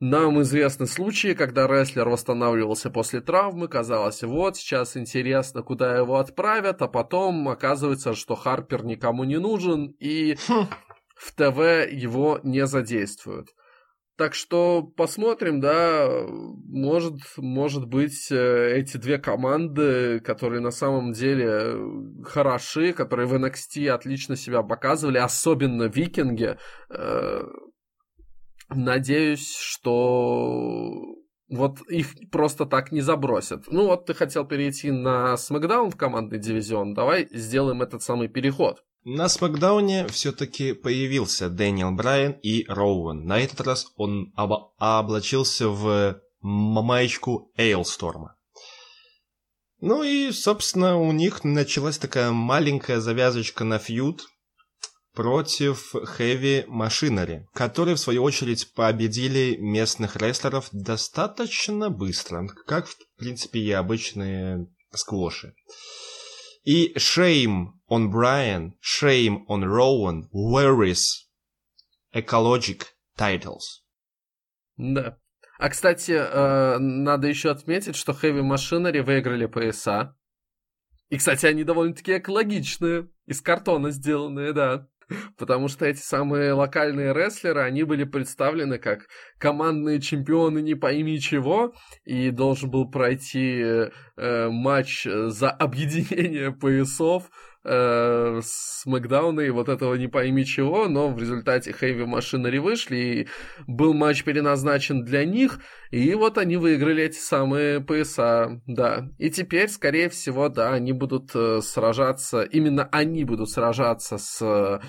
[0.00, 6.82] нам известны случаи, когда рестлер восстанавливался после травмы, казалось, вот сейчас интересно, куда его отправят,
[6.82, 10.66] а потом оказывается, что Харпер никому не нужен и хм.
[11.16, 13.48] в ТВ его не задействуют.
[14.16, 21.76] Так что посмотрим, да, может, может быть, э, эти две команды, которые на самом деле
[22.22, 26.56] хороши, которые в NXT отлично себя показывали, особенно викинги,
[26.90, 27.42] э,
[28.68, 30.92] надеюсь, что
[31.48, 33.64] вот их просто так не забросят.
[33.68, 38.82] Ну вот ты хотел перейти на Смакдаун в командный дивизион, давай сделаем этот самый переход.
[39.04, 43.26] На Смакдауне все-таки появился Дэниел Брайан и Роуэн.
[43.26, 48.36] На этот раз он об- облачился в маечку Эйлсторма.
[49.80, 54.26] Ну и, собственно, у них началась такая маленькая завязочка на фьюд
[55.14, 63.60] против Heavy Machinery, которые, в свою очередь, победили местных рестлеров достаточно быстро, как, в принципе,
[63.60, 65.54] и обычные сквоши.
[66.64, 71.26] И shame on Brian, shame on Rowan, where is
[72.12, 72.82] ecologic
[73.16, 73.82] titles?
[74.76, 75.18] Да.
[75.58, 80.16] А, кстати, э, надо еще отметить, что Heavy Machinery выиграли пояса.
[81.10, 84.88] И, кстати, они довольно-таки экологичные, из картона сделанные, да.
[85.38, 89.06] Потому что эти самые локальные рестлеры, они были представлены как
[89.38, 91.74] командные чемпионы не пойми чего,
[92.04, 97.30] и должен был пройти э, матч за объединение поясов
[97.64, 102.96] э, с Макдауна и вот этого не пойми чего, но в результате Хэви Машинери вышли,
[102.96, 103.28] и
[103.66, 105.60] был матч переназначен для них,
[105.90, 109.08] и вот они выиграли эти самые пояса, да.
[109.18, 114.80] И теперь, скорее всего, да, они будут э, сражаться, именно они будут сражаться с э,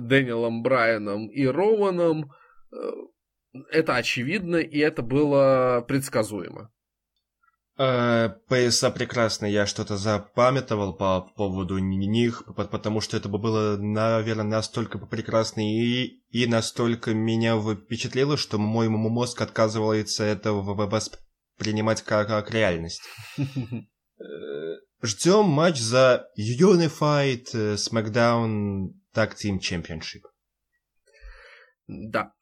[0.00, 2.30] Дэниелом Брайаном и Роуаном.
[2.72, 2.76] Э,
[3.70, 6.70] это очевидно, и это было предсказуемо.
[7.80, 14.98] Э, пояса прекрасные, я что-то запамятовал по поводу них, потому что это было, наверное, настолько
[14.98, 23.02] прекрасно и, и настолько меня впечатлило, что мой мозг отказывается это воспринимать как, как реальность.
[24.20, 30.22] Э, ждем матч за Unified SmackDown Tag Team Championship.
[31.86, 32.32] Да.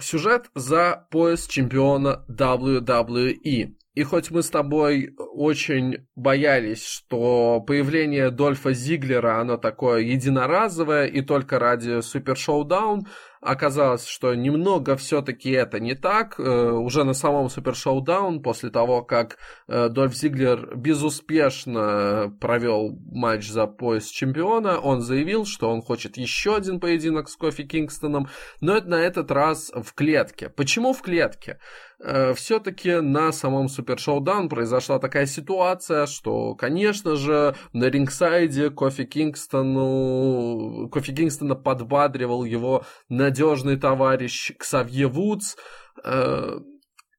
[0.00, 3.77] Сюжет за пояс чемпиона WWE.
[3.98, 11.20] И хоть мы с тобой очень боялись, что появление Дольфа Зиглера, оно такое единоразовое и
[11.20, 13.08] только ради Супер Шоудаун,
[13.40, 16.40] Оказалось, что немного все-таки это не так.
[16.40, 19.38] Э, уже на самом Супер Шоудаун, после того, как
[19.68, 26.56] э, Дольф Зиглер безуспешно провел матч за пояс чемпиона, он заявил, что он хочет еще
[26.56, 28.28] один поединок с Кофи Кингстоном,
[28.60, 30.48] но это на этот раз в клетке.
[30.48, 31.60] Почему в клетке?
[32.00, 39.04] Э, все-таки на самом Супер Шоудаун произошла такая ситуация, что, конечно же, на рингсайде Кофи
[39.04, 45.56] Кингстону, Кофи Кингстона подбадривал его надежный товарищ Ксавье Вудс,
[46.04, 46.58] э,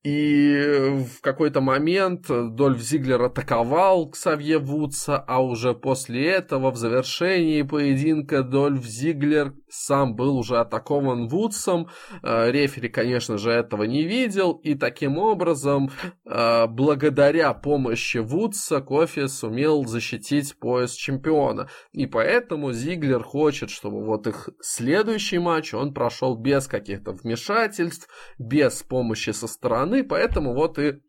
[0.04, 7.64] и в какой-то момент Дольф Зиглер атаковал Ксавье Вудса, а уже после этого, в завершении
[7.64, 11.89] поединка, Дольф Зиглер сам был уже атакован Вудсом.
[12.24, 15.91] Э, рефери, конечно же, этого не видел, и таким образом,
[16.26, 21.68] э, благодаря помощи Вудса, Кофи сумел защитить пояс чемпиона.
[21.91, 28.82] И поэтому Зиглер хочет, чтобы вот их следующий матч он прошел без каких-то вмешательств, без
[28.84, 31.01] помощи со стороны стороны, поэтому вот и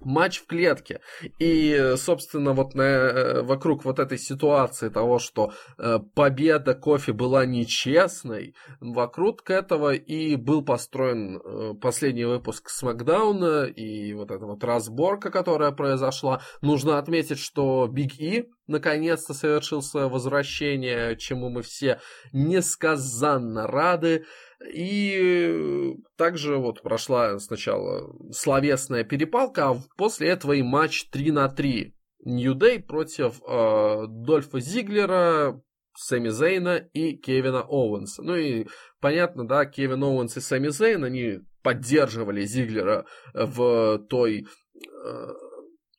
[0.00, 1.00] матч в клетке.
[1.40, 7.44] И, собственно, вот на, э, вокруг вот этой ситуации того, что э, победа кофе была
[7.46, 15.32] нечестной, вокруг этого и был построен э, последний выпуск Смакдауна и вот эта вот разборка,
[15.32, 16.42] которая произошла.
[16.62, 21.98] Нужно отметить, что Биг И наконец-то совершил свое возвращение, чему мы все
[22.32, 24.26] несказанно рады.
[24.66, 31.94] И также вот прошла сначала словесная перепалка, а после этого и матч 3 на 3.
[32.24, 35.62] Нью Дэй против э, Дольфа Зиглера,
[35.96, 38.22] Сэмми Зейна и Кевина Оуэнса.
[38.22, 38.66] Ну и
[39.00, 45.28] понятно, да, Кевин Оуэнс и Сэмми Зейн, они поддерживали Зиглера в той э,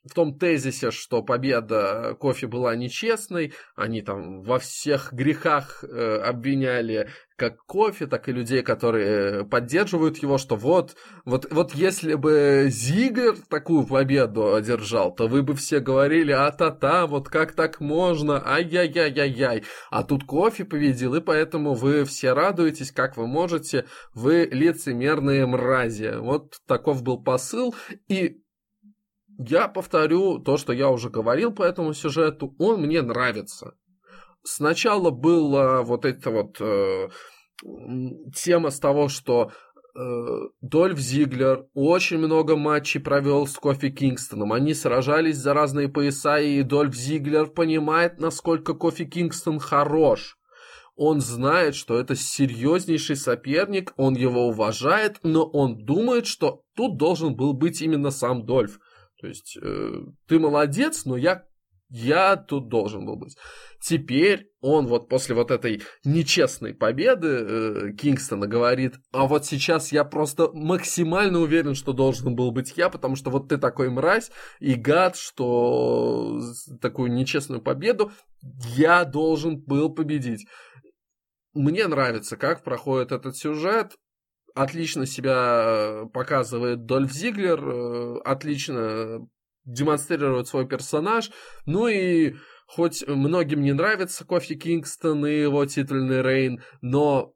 [0.10, 7.10] в том тезисе, что победа кофе была нечестной, они там во всех грехах э, обвиняли
[7.40, 13.38] как кофе, так и людей, которые поддерживают его, что вот, вот, вот если бы Зигер
[13.50, 19.64] такую победу одержал, то вы бы все говорили, а-та-та, вот как так можно, ай-яй-яй-яй-яй.
[19.90, 26.16] А тут кофе победил, и поэтому вы все радуетесь, как вы можете, вы лицемерные мрази.
[26.18, 27.74] Вот таков был посыл,
[28.10, 28.44] и
[29.40, 33.76] я повторю то, что я уже говорил по этому сюжету, он мне нравится.
[34.44, 37.10] Сначала была вот эта вот э,
[38.36, 39.52] тема с того, что
[39.96, 40.00] э,
[40.62, 44.54] Дольф Зиглер очень много матчей провел с Кофи Кингстоном.
[44.54, 50.38] Они сражались за разные пояса, и Дольф Зиглер понимает, насколько Кофи Кингстон хорош.
[51.02, 57.38] Он знает, что это серьезнейший соперник, он его уважает, но он думает, что тут должен
[57.38, 58.80] был быть именно сам Дольф.
[59.22, 59.94] То есть э,
[60.28, 61.46] ты молодец, но я,
[61.90, 63.36] я тут должен был быть.
[63.82, 70.04] Теперь он вот после вот этой нечестной победы э, Кингстона говорит, а вот сейчас я
[70.04, 74.76] просто максимально уверен, что должен был быть я, потому что вот ты такой мразь и
[74.76, 76.42] гад, что
[76.82, 78.12] такую нечестную победу
[78.76, 80.46] я должен был победить.
[81.54, 83.96] Мне нравится, как проходит этот сюжет
[84.56, 89.28] отлично себя э, показывает Дольф Зиглер, э, отлично
[89.70, 91.32] демонстрирует свой персонаж,
[91.66, 92.36] ну и
[92.68, 97.34] хоть многим не нравится Кофи Кингстон и его титульный Рейн, но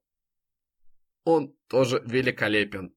[1.24, 2.94] он тоже великолепен.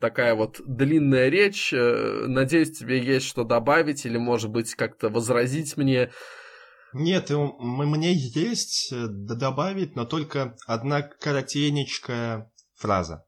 [0.00, 1.72] Такая вот длинная речь.
[1.72, 6.10] Э, надеюсь, тебе есть что добавить или, может быть, как-то возразить мне.
[6.92, 13.24] Нет, мне есть добавить, но только одна коротенечкая фраза.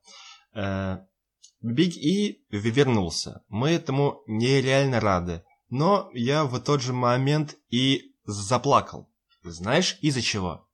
[1.65, 3.43] Биг И вернулся.
[3.49, 5.45] Мы этому нереально рады.
[5.71, 9.11] Но я в тот же момент и заплакал.
[9.43, 10.69] Знаешь, из-за чего?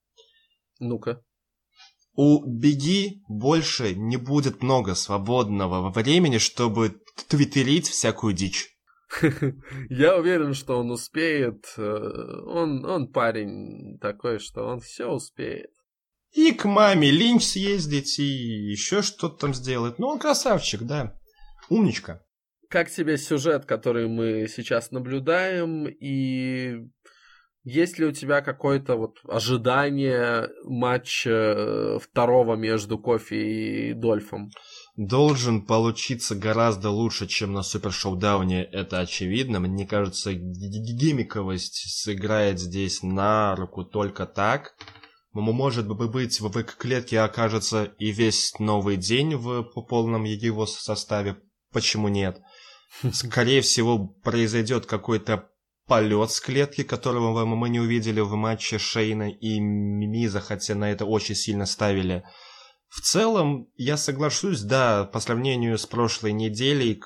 [0.80, 1.22] Ну-ка.
[2.14, 8.76] У Беги больше не будет много свободного времени, чтобы твиттерить всякую дичь.
[9.90, 11.72] Я уверен, что он успеет.
[11.76, 15.70] Э, он, он парень такой, что он все успеет.
[16.32, 19.98] И к маме Линч съездить, и еще что-то там сделать.
[19.98, 21.14] Ну, он красавчик, да.
[21.68, 22.22] Умничка.
[22.68, 26.86] Как тебе сюжет, который мы сейчас наблюдаем, и
[27.64, 34.50] есть ли у тебя какое-то вот ожидание матча э, второго между Кофи и Дольфом?
[35.08, 39.58] должен получиться гораздо лучше, чем на Супер Шоудауне, это очевидно.
[39.58, 44.74] Мне кажется, гимиковость сыграет здесь на руку только так.
[45.32, 51.36] Может быть, в клетке окажется и весь новый день в полном его составе.
[51.72, 52.40] Почему нет?
[53.12, 55.48] Скорее всего, произойдет какой-то
[55.86, 61.04] полет с клетки, которого мы не увидели в матче Шейна и Миза, хотя на это
[61.04, 62.24] очень сильно ставили.
[62.88, 67.00] В целом, я соглашусь, да, по сравнению с прошлой неделей,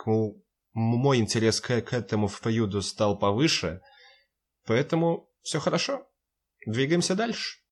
[0.73, 3.81] мой интерес к, к этому фьюду стал повыше,
[4.67, 6.07] поэтому все хорошо.
[6.67, 7.64] Двигаемся дальше.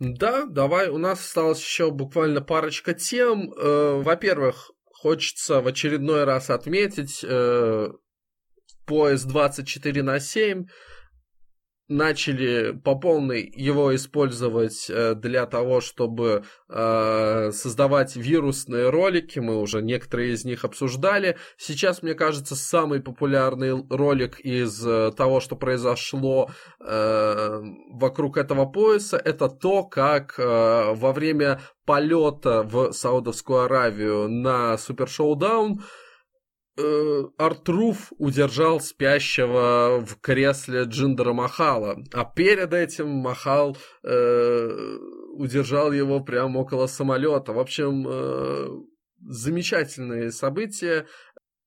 [0.00, 3.52] Да, давай, у нас осталось еще буквально парочка тем.
[3.52, 7.88] Э, во-первых, хочется в очередной раз отметить э,
[8.86, 10.64] поезд 24 на 7
[11.90, 19.40] начали по полной его использовать э, для того, чтобы э, создавать вирусные ролики.
[19.40, 21.36] Мы уже некоторые из них обсуждали.
[21.58, 29.48] Сейчас, мне кажется, самый популярный ролик из э, того, что произошло вокруг этого пояса, это
[29.48, 31.60] то, как во время
[31.90, 35.82] полета в Саудовскую Аравию на Супер Шоудаун э,
[37.36, 44.96] Артруф удержал спящего в кресле Джиндера Махала, а перед этим Махал э,
[45.34, 47.52] удержал его прямо около самолета.
[47.52, 48.68] В общем, э,
[49.20, 51.06] замечательные события.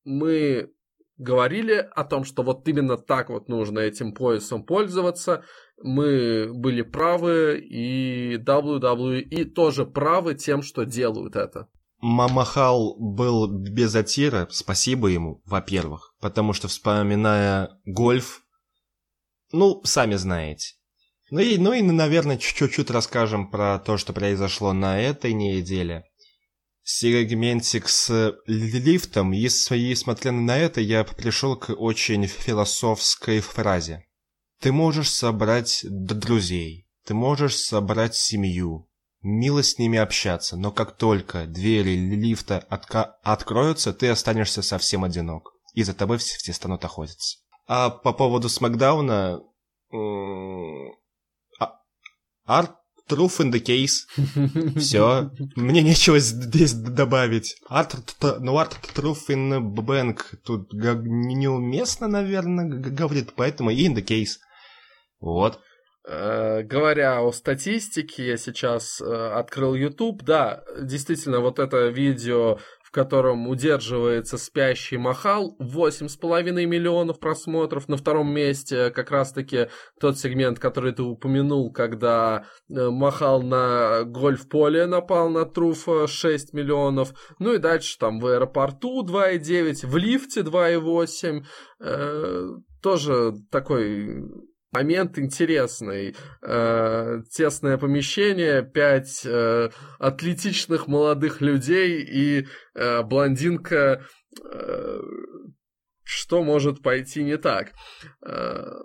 [0.04, 0.72] Мы
[1.18, 5.44] говорили о том, что вот именно так вот нужно этим поясом пользоваться.
[5.82, 11.68] Мы были правы, и WWE тоже правы тем, что делают это.
[12.06, 18.42] Мамахал был без атира, спасибо ему, во-первых, потому что, вспоминая гольф,
[19.54, 20.74] ну, сами знаете.
[21.32, 26.04] Ну и, ну и, наверное, чуть-чуть расскажем про то, что произошло на этой неделе.
[26.84, 34.06] Сегментик с лифтом, и, и смотря на это, я пришел к очень философской фразе.
[34.60, 38.90] Ты можешь собрать друзей, ты можешь собрать семью,
[39.24, 45.54] мило с ними общаться, но как только двери лифта отка- откроются, ты останешься совсем одинок.
[45.74, 47.40] И за тобой все, все станут охотиться.
[47.68, 49.42] А по поводу Смакдауна...
[52.46, 52.72] Art
[53.10, 54.08] Truth in the case.
[54.80, 55.32] Все.
[55.56, 57.56] Мне нечего здесь добавить.
[57.70, 57.96] Art,
[58.40, 64.40] ну, Art Truth in Bank тут неуместно, наверное, говорит, поэтому и in the case.
[65.20, 65.60] Вот.
[66.06, 70.24] Э, говоря о статистике, я сейчас э, открыл YouTube.
[70.24, 77.88] Да, действительно, вот это видео, в котором удерживается спящий Махал, 8,5 миллионов просмотров.
[77.88, 84.86] На втором месте как раз-таки тот сегмент, который ты упомянул, когда э, Махал на гольф-поле
[84.88, 87.14] напал на Труфа, 6 миллионов.
[87.40, 91.46] Ну и дальше там в аэропорту 2,9, в лифте 2,8.
[91.80, 92.48] Э,
[92.82, 96.16] тоже такой момент интересный.
[96.42, 99.70] Э, тесное помещение, пять э,
[100.00, 104.06] атлетичных молодых людей и э, блондинка.
[104.44, 105.00] Э,
[106.06, 107.72] что может пойти не так?
[108.26, 108.82] Э,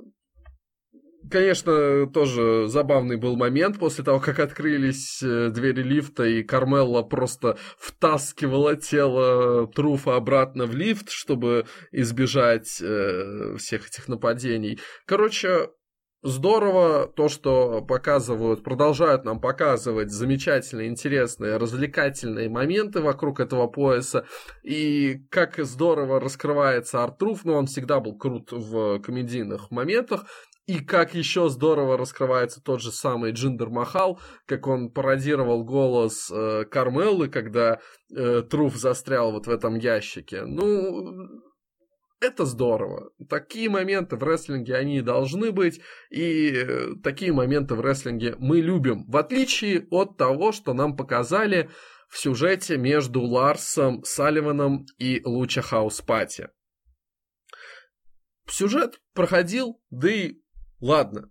[1.31, 7.59] Конечно, тоже забавный был момент после того, как открылись э, двери лифта, и Кармелла просто
[7.77, 14.79] втаскивала тело Труфа обратно в лифт, чтобы избежать э, всех этих нападений.
[15.07, 15.69] Короче,
[16.23, 24.27] Здорово то, что показывают, продолжают нам показывать замечательные, интересные, развлекательные моменты вокруг этого пояса.
[24.65, 30.25] И как здорово раскрывается Артруф, но он всегда был крут в комедийных моментах.
[30.67, 36.67] И как еще здорово раскрывается тот же самый Джиндер Махал, как он пародировал голос э,
[36.67, 37.79] Кармеллы, когда
[38.15, 40.45] э, Труф застрял вот в этом ящике.
[40.45, 41.41] Ну,
[42.21, 43.11] это здорово.
[43.29, 49.05] Такие моменты в рестлинге, они должны быть, и э, такие моменты в рестлинге мы любим,
[49.09, 51.71] в отличие от того, что нам показали
[52.09, 56.49] в сюжете между Ларсом Салливаном и Луча Хаус Пати.
[58.49, 60.37] Сюжет проходил, да и
[60.81, 61.31] ладно.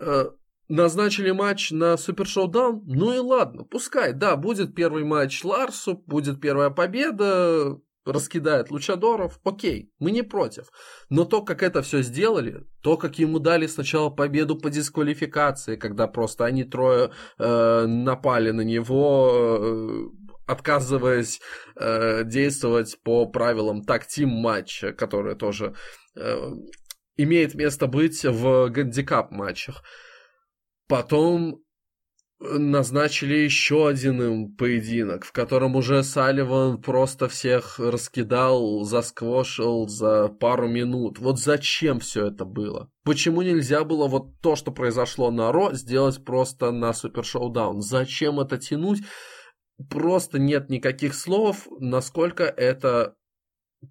[0.00, 0.30] Э,
[0.68, 6.40] назначили матч на Супер Шоудаун, ну и ладно, пускай, да, будет первый матч Ларсу, будет
[6.40, 7.78] первая победа,
[8.12, 10.68] раскидает лучадоров, окей, мы не против.
[11.08, 16.06] Но то, как это все сделали, то, как ему дали сначала победу по дисквалификации, когда
[16.06, 20.08] просто они трое э, напали на него, э,
[20.46, 21.40] отказываясь
[21.76, 25.74] э, действовать по правилам так-тим матча, которые тоже
[26.16, 26.50] э,
[27.16, 29.82] имеет место быть в гандикап матчах.
[30.88, 31.62] Потом
[32.40, 40.68] назначили еще один им поединок, в котором уже Салливан просто всех раскидал, засквошил за пару
[40.68, 41.18] минут.
[41.18, 42.90] Вот зачем все это было?
[43.04, 47.82] Почему нельзя было вот то, что произошло на Ро, сделать просто на Супер Шоудаун?
[47.82, 49.00] Зачем это тянуть?
[49.90, 53.14] Просто нет никаких слов, насколько это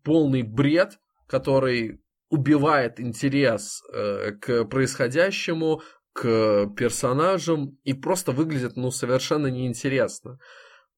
[0.03, 5.81] полный бред, который убивает интерес э, к происходящему,
[6.17, 10.39] к персонажам и просто выглядит, ну, совершенно неинтересно.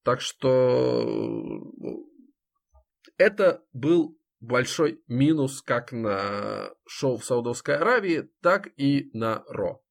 [0.02, 1.06] Так что
[3.18, 9.82] это был большой минус как на шоу в Саудовской Аравии, так и на Ро.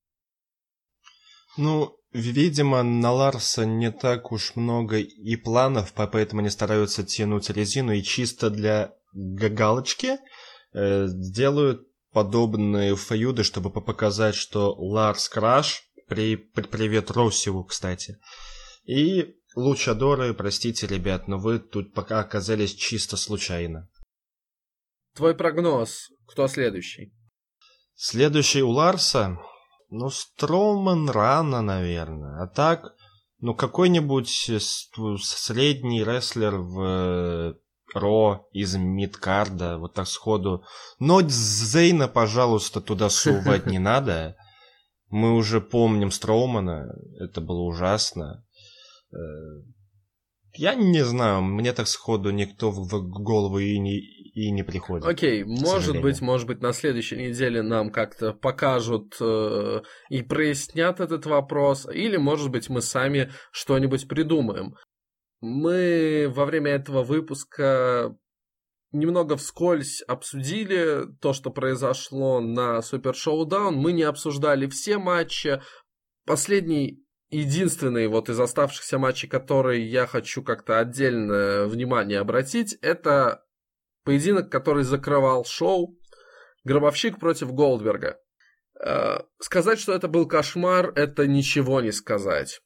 [1.58, 7.92] Ну, видимо, на Ларса не так уж много и планов, поэтому они стараются тянуть резину
[7.92, 10.18] и чисто для галочки
[10.74, 18.18] э, делают подобные фeuды, чтобы показать, что Ларс Краш, при, при, привет Россиву, кстати,
[18.84, 23.90] и Лучадоры, простите, ребят, но вы тут пока оказались чисто случайно.
[25.16, 27.14] Твой прогноз, кто следующий?
[27.96, 29.40] Следующий у Ларса,
[29.90, 32.96] ну, Строуман рано, наверное, а так,
[33.40, 37.58] ну, какой-нибудь средний рестлер в
[37.94, 40.64] Ро из Мидкарда, вот так сходу.
[41.00, 44.36] Но Зейна, пожалуйста, туда сувать не надо.
[45.10, 48.46] Мы уже помним Строумана, это было ужасно.
[49.12, 49.18] Э,
[50.54, 55.08] я не знаю, мне так сходу никто в голову и не, и не приходит.
[55.08, 61.00] Окей, okay, может быть, может быть, на следующей неделе нам как-то покажут э, и прояснят
[61.00, 64.76] этот вопрос, или, может быть, мы сами что-нибудь придумаем.
[65.42, 68.16] Мы во время этого выпуска
[68.92, 73.76] немного вскользь обсудили то, что произошло на Супер Шоудаун.
[73.76, 75.62] Мы не обсуждали все матчи.
[76.26, 83.46] Последний, единственный вот из оставшихся матчей, который я хочу как-то отдельно внимание обратить, это
[84.04, 85.98] поединок, который закрывал шоу
[86.66, 88.20] Гробовщик против Голдберга.
[88.84, 92.62] Э, сказать, что это был кошмар, это ничего не сказать.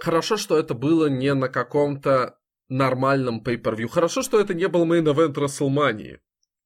[0.00, 2.38] Хорошо, что это было не на каком-то
[2.68, 3.88] нормальном pay-per-view.
[3.88, 6.18] Хорошо, что это не был main event WrestleMania.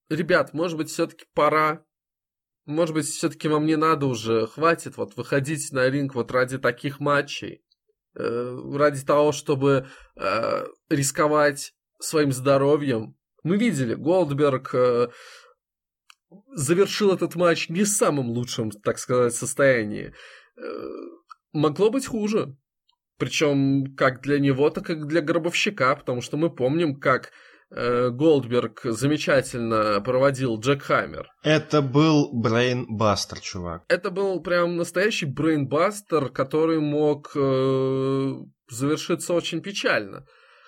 [0.08, 1.84] Ребят, может быть, все-таки пора.
[2.66, 7.00] Может быть, все-таки вам не надо уже, хватит вот выходить на ринг вот ради таких
[7.00, 7.64] матчей.
[8.14, 13.16] Э, ради того, чтобы э, рисковать своим здоровьем.
[13.42, 15.08] Мы видели, Голдберг э,
[16.54, 20.14] завершил этот матч не в самом лучшем, так сказать, состоянии.
[20.56, 20.88] Э,
[21.52, 22.56] могло быть хуже.
[23.22, 27.30] Причем как для него, так и для гробовщика, потому что мы помним, как
[27.70, 31.28] э, Голдберг замечательно проводил Джек Хаммер.
[31.44, 33.84] Это был брейнбастер, чувак.
[33.86, 38.32] Это был прям настоящий брейнбастер, который мог э,
[38.68, 40.26] завершиться очень печально.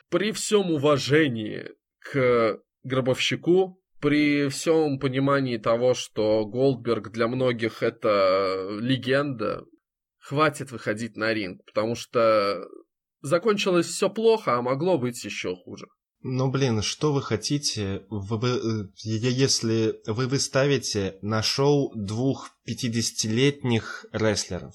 [0.09, 9.65] При всем уважении к гробовщику, при всем понимании того, что Голдберг для многих это легенда,
[10.25, 12.67] хватит выходить на ринг, потому что
[13.21, 15.87] закончилось все плохо, а могло быть еще хуже.
[16.23, 24.75] Ну, блин, что вы хотите, вы, э, если вы выставите на шоу двух 50-летних рестлеров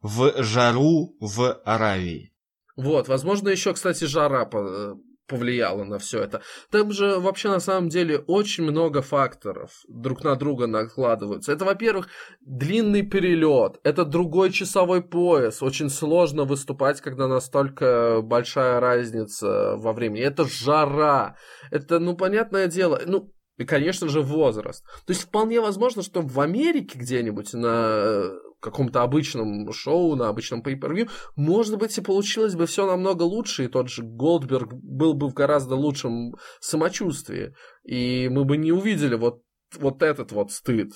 [0.00, 2.32] в жару в Аравии?
[2.76, 4.94] Вот, возможно, еще, кстати, жара э,
[5.28, 6.42] повлияло на все это.
[6.70, 11.52] Там же вообще на самом деле очень много факторов друг на друга накладываются.
[11.52, 12.08] Это, во-первых,
[12.40, 15.62] длинный перелет, это другой часовой пояс.
[15.62, 20.22] Очень сложно выступать, когда настолько большая разница во времени.
[20.22, 21.36] Это жара.
[21.70, 24.84] Это, ну, понятное дело, ну, и, конечно же, возраст.
[25.04, 28.30] То есть вполне возможно, что в Америке где-нибудь на
[28.60, 33.68] каком-то обычном шоу, на обычном pay-per-view, может быть, и получилось бы все намного лучше, и
[33.68, 37.54] тот же Голдберг был бы в гораздо лучшем самочувствии,
[37.84, 39.42] и мы бы не увидели вот,
[39.76, 40.92] вот этот вот стыд.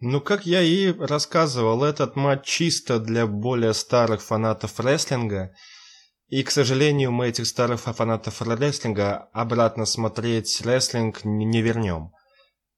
[0.00, 5.54] Ну, как я и рассказывал, этот матч чисто для более старых фанатов рестлинга,
[6.28, 12.12] и, к сожалению, мы этих старых фанатов рестлинга обратно смотреть рестлинг не вернем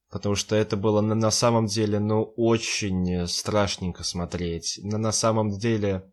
[0.09, 4.79] потому что это было на, на самом деле, ну, очень страшненько смотреть.
[4.83, 6.11] На, на самом деле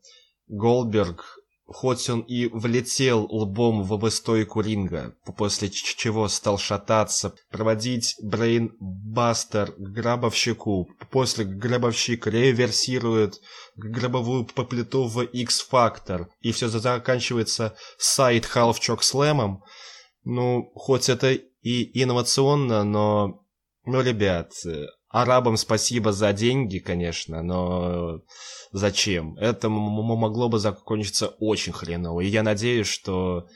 [0.49, 9.74] Голдберг, хоть он и влетел лбом в стойку ринга, после чего стал шататься, проводить брейнбастер
[9.78, 13.40] гробовщику, после гробовщик реверсирует
[13.76, 19.59] гробовую поплиту в X-Factor, и все заканчивается сайт Chok Slam,
[20.24, 23.43] ну, хоть это и инновационно, но
[23.87, 24.53] ну, ребят,
[25.09, 28.20] арабам спасибо за деньги, конечно, но
[28.72, 29.37] зачем?
[29.37, 32.20] Это могло бы закончиться очень хреново.
[32.20, 33.47] И я надеюсь, что...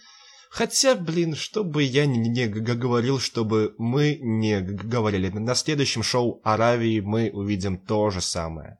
[0.50, 5.28] Хотя, блин, что бы я не говорил, чтобы мы не говорили.
[5.28, 8.78] На следующем шоу Аравии мы увидим то же самое.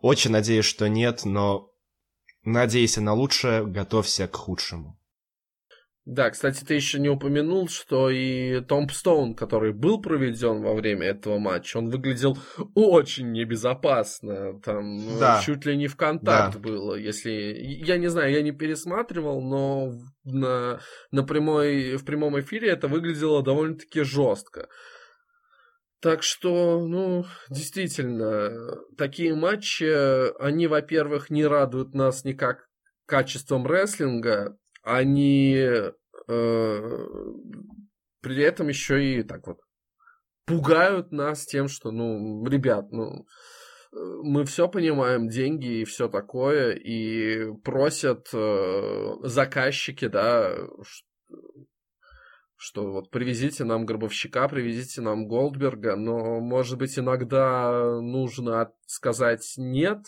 [0.00, 1.70] Очень надеюсь, что нет, но
[2.42, 4.98] надейся на лучшее, готовься к худшему.
[6.04, 11.06] Да, кстати, ты еще не упомянул, что и Том Стоун, который был проведен во время
[11.06, 12.36] этого матча, он выглядел
[12.74, 14.60] очень небезопасно.
[14.62, 15.40] Там да.
[15.44, 16.58] чуть ли не в контакт да.
[16.58, 16.96] было.
[16.96, 17.30] Если.
[17.56, 19.92] Я не знаю, я не пересматривал, но
[20.24, 20.80] на,
[21.12, 24.68] на прямой, в прямом эфире это выглядело довольно-таки жестко.
[26.00, 28.50] Так что, ну, действительно,
[28.98, 29.84] такие матчи,
[30.42, 32.66] они, во-первых, не радуют нас никак
[33.06, 35.90] качеством рестлинга, они э,
[38.20, 39.60] при этом еще и так вот
[40.44, 43.26] пугают нас тем, что, ну, ребят, ну,
[43.92, 50.56] мы все понимаем, деньги и все такое, и просят э, заказчики, да,
[52.56, 60.06] что вот привезите нам Гробовщика, привезите нам Голдберга, но, может быть, иногда нужно сказать нет.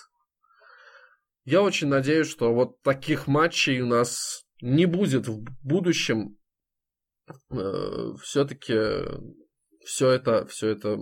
[1.45, 6.39] Я очень надеюсь, что вот таких матчей у нас не будет в будущем,
[7.51, 8.73] э, все-таки
[9.85, 11.01] все это, все это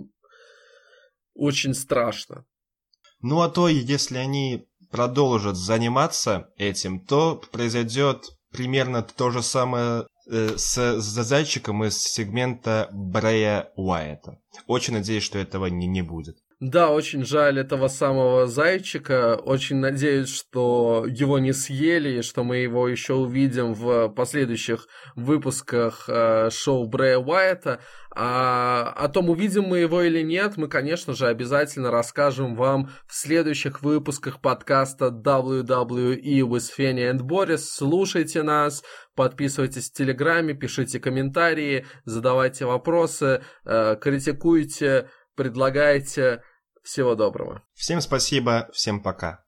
[1.33, 2.45] очень страшно.
[3.21, 10.57] Ну а то, если они продолжат заниматься этим, то произойдет примерно то же самое э,
[10.57, 14.41] с, с зайчиком из сегмента Брея Уайта.
[14.67, 16.35] Очень надеюсь, что этого не, не будет.
[16.63, 19.35] Да, очень жаль этого самого зайчика.
[19.35, 24.87] Очень надеюсь, что его не съели, и что мы его еще увидим в последующих
[25.17, 27.81] выпусках э, шоу Брэя Уайта.
[28.15, 33.13] А о том, увидим мы его или нет, мы, конечно же, обязательно расскажем вам в
[33.13, 37.63] следующих выпусках подкаста WWE with Fanny and Boris.
[37.73, 38.85] Слушайте нас,
[39.15, 46.41] подписывайтесь в Телеграме, пишите комментарии, задавайте вопросы, э, критикуйте, предлагайте
[46.83, 47.63] всего доброго.
[47.73, 49.42] Всем спасибо, всем пока.